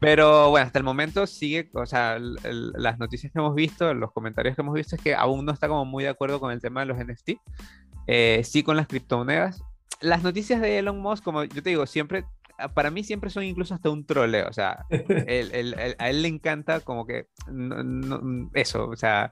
[0.00, 4.54] Pero bueno, hasta el momento sigue, o sea, las noticias que hemos visto, los comentarios
[4.54, 6.80] que hemos visto es que aún no está como muy de acuerdo con el tema
[6.80, 7.30] de los NFT,
[8.06, 9.62] eh, sí con las criptomonedas.
[10.00, 12.24] Las noticias de Elon Musk, como yo te digo, siempre,
[12.74, 14.86] para mí siempre son incluso hasta un troleo, o sea,
[15.98, 17.26] a él le encanta como que,
[18.54, 19.30] eso, o sea,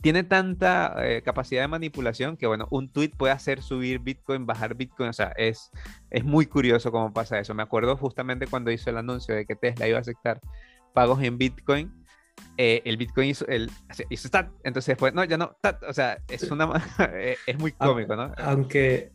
[0.00, 4.74] tiene tanta eh, capacidad de manipulación que, bueno, un tweet puede hacer subir Bitcoin, bajar
[4.74, 5.70] Bitcoin, o sea, es,
[6.10, 7.54] es muy curioso cómo pasa eso.
[7.54, 10.40] Me acuerdo justamente cuando hizo el anuncio de que Tesla iba a aceptar
[10.94, 11.92] pagos en Bitcoin,
[12.56, 13.70] eh, el Bitcoin hizo, el,
[14.10, 15.56] hizo stat, entonces después, no, ya no,
[15.88, 16.70] o sea, es, una,
[17.14, 18.32] eh, es muy cómico, ¿no?
[18.38, 19.12] Aunque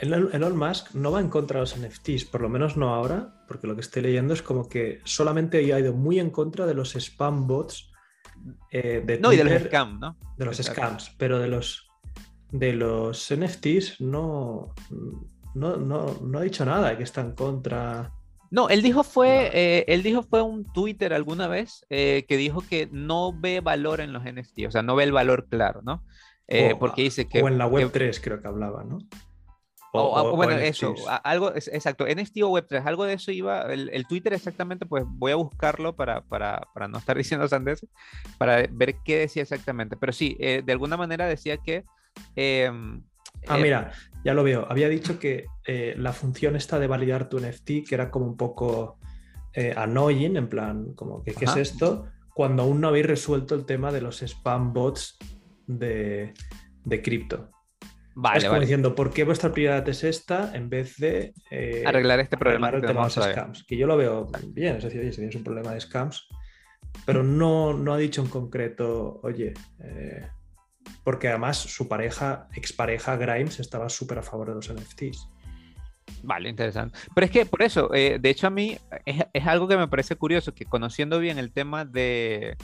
[0.00, 3.66] Elon Musk no va en contra de los NFTs, por lo menos no ahora, porque
[3.66, 6.94] lo que estoy leyendo es como que solamente ha ido muy en contra de los
[6.94, 7.89] spam bots
[8.70, 10.16] eh, de no, y de los scams, ¿no?
[10.36, 11.88] De los scams, pero de los,
[12.50, 14.74] de los NFTs no,
[15.54, 18.12] no, no, no ha dicho nada que está en contra.
[18.50, 22.62] No, él dijo fue, eh, él dijo fue un Twitter alguna vez eh, que dijo
[22.68, 26.04] que no ve valor en los NFTs, o sea, no ve el valor claro, ¿no?
[26.80, 27.40] porque dice que...
[27.40, 28.98] O en la web 3 creo que hablaba, ¿no?
[29.92, 34.86] O, bueno, eso, algo, exacto, NFT o Web3, algo de eso iba, el, Twitter exactamente,
[34.86, 37.88] pues voy a buscarlo para, para, para no estar diciendo sandeces,
[38.38, 39.96] para ver qué decía exactamente.
[39.96, 41.84] Pero sí, eh, de alguna manera decía que...
[42.36, 43.02] Em,
[43.48, 43.92] ah, eh, mira,
[44.24, 44.66] ya lo veo.
[44.70, 48.36] Había dicho que eh, la función esta de validar tu NFT, que era como un
[48.36, 48.98] poco
[49.76, 53.90] annoying, en plan, como que qué es esto, cuando aún no habéis resuelto el tema
[53.90, 55.18] de los spam bots
[55.66, 56.32] de,
[56.84, 57.50] de cripto.
[58.22, 62.20] Vale, es como diciendo, ¿por qué vuestra prioridad es esta en vez de eh, arreglar
[62.20, 63.64] este problema de los scams?
[63.64, 66.28] Que yo lo veo bien, es decir, si tienes un problema de scams,
[67.06, 70.28] pero no, no ha dicho en concreto, oye, eh,
[71.02, 75.26] porque además su pareja, expareja Grimes, estaba súper a favor de los NFTs.
[76.22, 76.98] Vale, interesante.
[77.14, 79.88] Pero es que por eso, eh, de hecho a mí es, es, algo que me
[79.88, 82.58] parece curioso, que conociendo bien el tema de,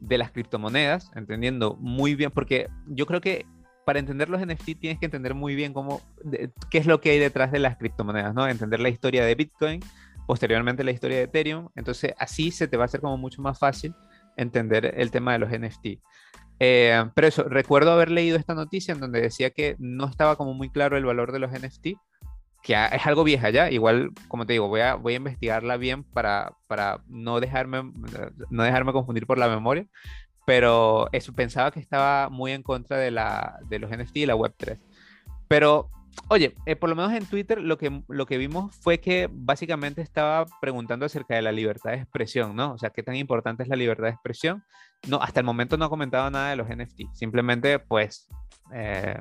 [0.00, 3.46] de las criptomonedas, entendiendo muy bien, porque yo creo que
[3.88, 6.02] para entender los NFT tienes que entender muy bien cómo,
[6.70, 8.46] qué es lo que hay detrás de las criptomonedas, ¿no?
[8.46, 9.80] Entender la historia de Bitcoin,
[10.26, 13.58] posteriormente la historia de Ethereum, entonces así se te va a hacer como mucho más
[13.58, 13.94] fácil
[14.36, 16.02] entender el tema de los NFT.
[16.60, 20.52] Eh, pero eso, recuerdo haber leído esta noticia en donde decía que no estaba como
[20.52, 21.96] muy claro el valor de los NFT,
[22.62, 26.04] que es algo vieja ya, igual, como te digo, voy a, voy a investigarla bien
[26.04, 27.90] para, para no, dejarme,
[28.50, 29.86] no dejarme confundir por la memoria,
[30.48, 34.34] pero eso pensaba que estaba muy en contra de, la, de los NFT y la
[34.34, 34.78] Web3.
[35.46, 35.90] Pero,
[36.28, 40.00] oye, eh, por lo menos en Twitter lo que, lo que vimos fue que básicamente
[40.00, 42.72] estaba preguntando acerca de la libertad de expresión, ¿no?
[42.72, 44.64] O sea, ¿qué tan importante es la libertad de expresión?
[45.06, 48.26] No, hasta el momento no ha comentado nada de los NFT, simplemente pues
[48.72, 49.20] eh,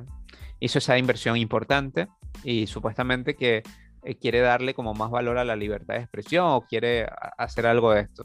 [0.61, 2.07] hizo esa inversión importante
[2.45, 3.63] y supuestamente que
[4.03, 7.05] eh, quiere darle como más valor a la libertad de expresión o quiere
[7.37, 8.23] hacer algo de esto.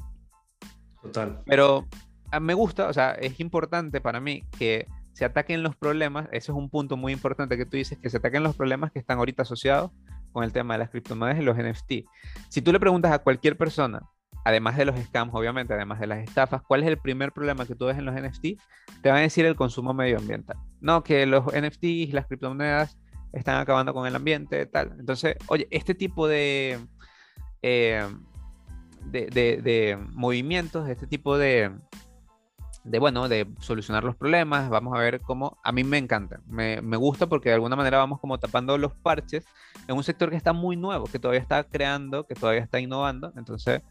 [1.03, 1.43] Total.
[1.47, 1.89] Pero
[2.41, 6.57] me gusta, o sea, es importante para mí que se ataquen los problemas, ese es
[6.57, 9.43] un punto muy importante que tú dices, que se ataquen los problemas que están ahorita
[9.43, 9.91] asociados
[10.33, 12.09] con el tema de las criptomonedas y los NFT.
[12.49, 14.01] Si tú le preguntas a cualquier persona,
[14.45, 17.75] además de los scams, obviamente, además de las estafas, ¿cuál es el primer problema que
[17.75, 18.59] tú ves en los NFT?
[19.03, 20.57] Te van a decir el consumo medioambiental.
[20.81, 22.99] No, que los NFT y las criptomonedas
[23.33, 24.95] están acabando con el ambiente, tal.
[24.99, 26.81] Entonces, oye, este tipo de,
[27.61, 28.07] eh,
[29.05, 31.71] de, de movimientos, este tipo de,
[32.85, 36.81] de, bueno, de solucionar los problemas, vamos a ver cómo, a mí me encanta, me,
[36.97, 39.45] gusta porque de alguna manera vamos como tapando los parches
[39.87, 43.33] en un sector que está muy nuevo, que todavía está creando, que todavía está innovando,
[43.37, 43.83] entonces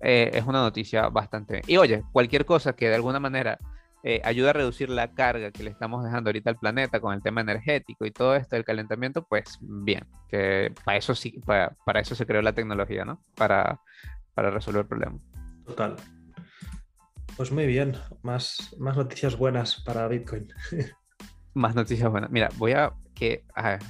[0.00, 1.62] eh, es una noticia bastante...
[1.66, 3.58] Y oye, cualquier cosa que de alguna manera
[4.02, 7.22] eh, ayude a reducir la carga que le estamos dejando ahorita al planeta con el
[7.22, 12.00] tema energético y todo esto del calentamiento, pues bien, que para eso sí, para, para
[12.00, 13.20] eso se creó la tecnología, ¿no?
[13.36, 13.80] Para,
[14.34, 15.20] para resolver problemas.
[15.66, 15.96] Total.
[17.38, 20.48] Pues muy bien, más, más noticias buenas para Bitcoin.
[21.54, 22.32] más noticias buenas.
[22.32, 23.80] Mira, voy a que a ver,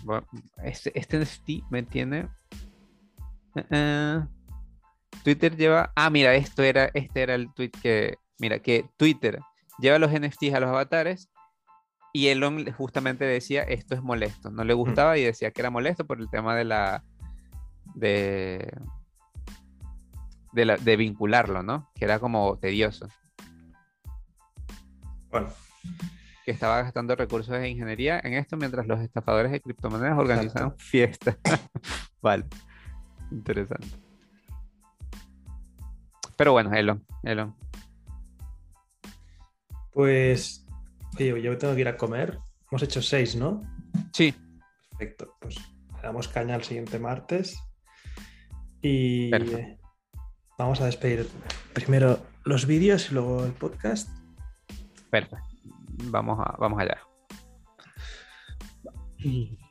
[0.63, 2.29] este, este NFT me tiene.
[3.55, 4.21] Eh, eh,
[5.25, 5.95] Twitter lleva.
[5.97, 8.19] Ah, mira, esto era, este era el tweet que.
[8.39, 9.41] Mira, que Twitter
[9.79, 11.31] lleva los NFTs a los avatares
[12.13, 14.51] y Elon justamente decía esto es molesto.
[14.51, 14.77] No le mm.
[14.77, 17.03] gustaba y decía que era molesto por el tema de la.
[17.95, 18.77] de.
[20.53, 21.91] de, la, de vincularlo, ¿no?
[21.95, 23.09] Que era como tedioso.
[25.31, 25.49] Bueno.
[26.45, 31.37] Que estaba gastando recursos de ingeniería en esto mientras los estafadores de criptomonedas organizaban fiestas.
[32.23, 32.45] vale.
[33.31, 33.89] Interesante.
[36.37, 37.55] Pero bueno, Elon, Elon.
[39.93, 40.65] Pues,
[41.17, 42.39] oye, yo tengo que ir a comer.
[42.71, 43.63] Hemos hecho seis, ¿no?
[44.13, 44.35] Sí.
[44.91, 45.35] Perfecto.
[45.41, 47.59] Pues le damos caña el siguiente martes.
[48.81, 49.31] Y
[50.57, 51.29] vamos a despedir
[51.73, 54.18] primero los vídeos y luego el podcast.
[55.11, 55.39] Perfecto.
[56.05, 56.99] Vamos, a, vamos allá.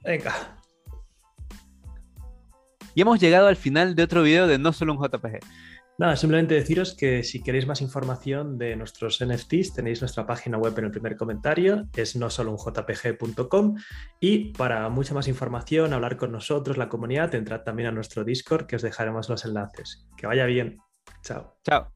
[0.03, 0.57] Venga.
[2.93, 5.39] Y hemos llegado al final de otro video de No Solo un JPG.
[5.99, 10.77] Nada, simplemente deciros que si queréis más información de nuestros NFTs, tenéis nuestra página web
[10.77, 13.75] en el primer comentario, es no solo un jpg.com
[14.19, 18.67] y para mucha más información, hablar con nosotros, la comunidad, entrad también a nuestro Discord
[18.67, 20.07] que os dejaremos los enlaces.
[20.15, 20.77] Que vaya bien.
[21.23, 21.57] Chao.
[21.63, 21.91] Chao.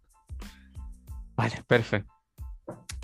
[1.35, 2.11] Vale, perfecto.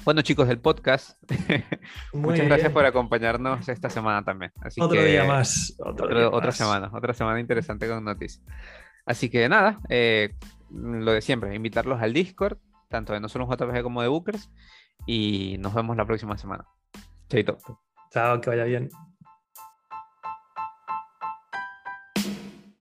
[0.08, 1.22] Bueno, chicos del podcast,
[2.14, 4.54] muchas gracias por acompañarnos esta semana también.
[4.62, 5.76] Así otro día más.
[5.80, 8.42] otra semana, otra semana interesante con noticias.
[9.06, 10.34] Así que nada, eh,
[10.70, 14.50] lo de siempre, invitarlos al Discord, tanto de nosotros JPG como de Bookers,
[15.06, 16.64] y nos vemos la próxima semana.
[17.28, 17.58] Chaito.
[18.10, 18.88] Chao, que vaya bien.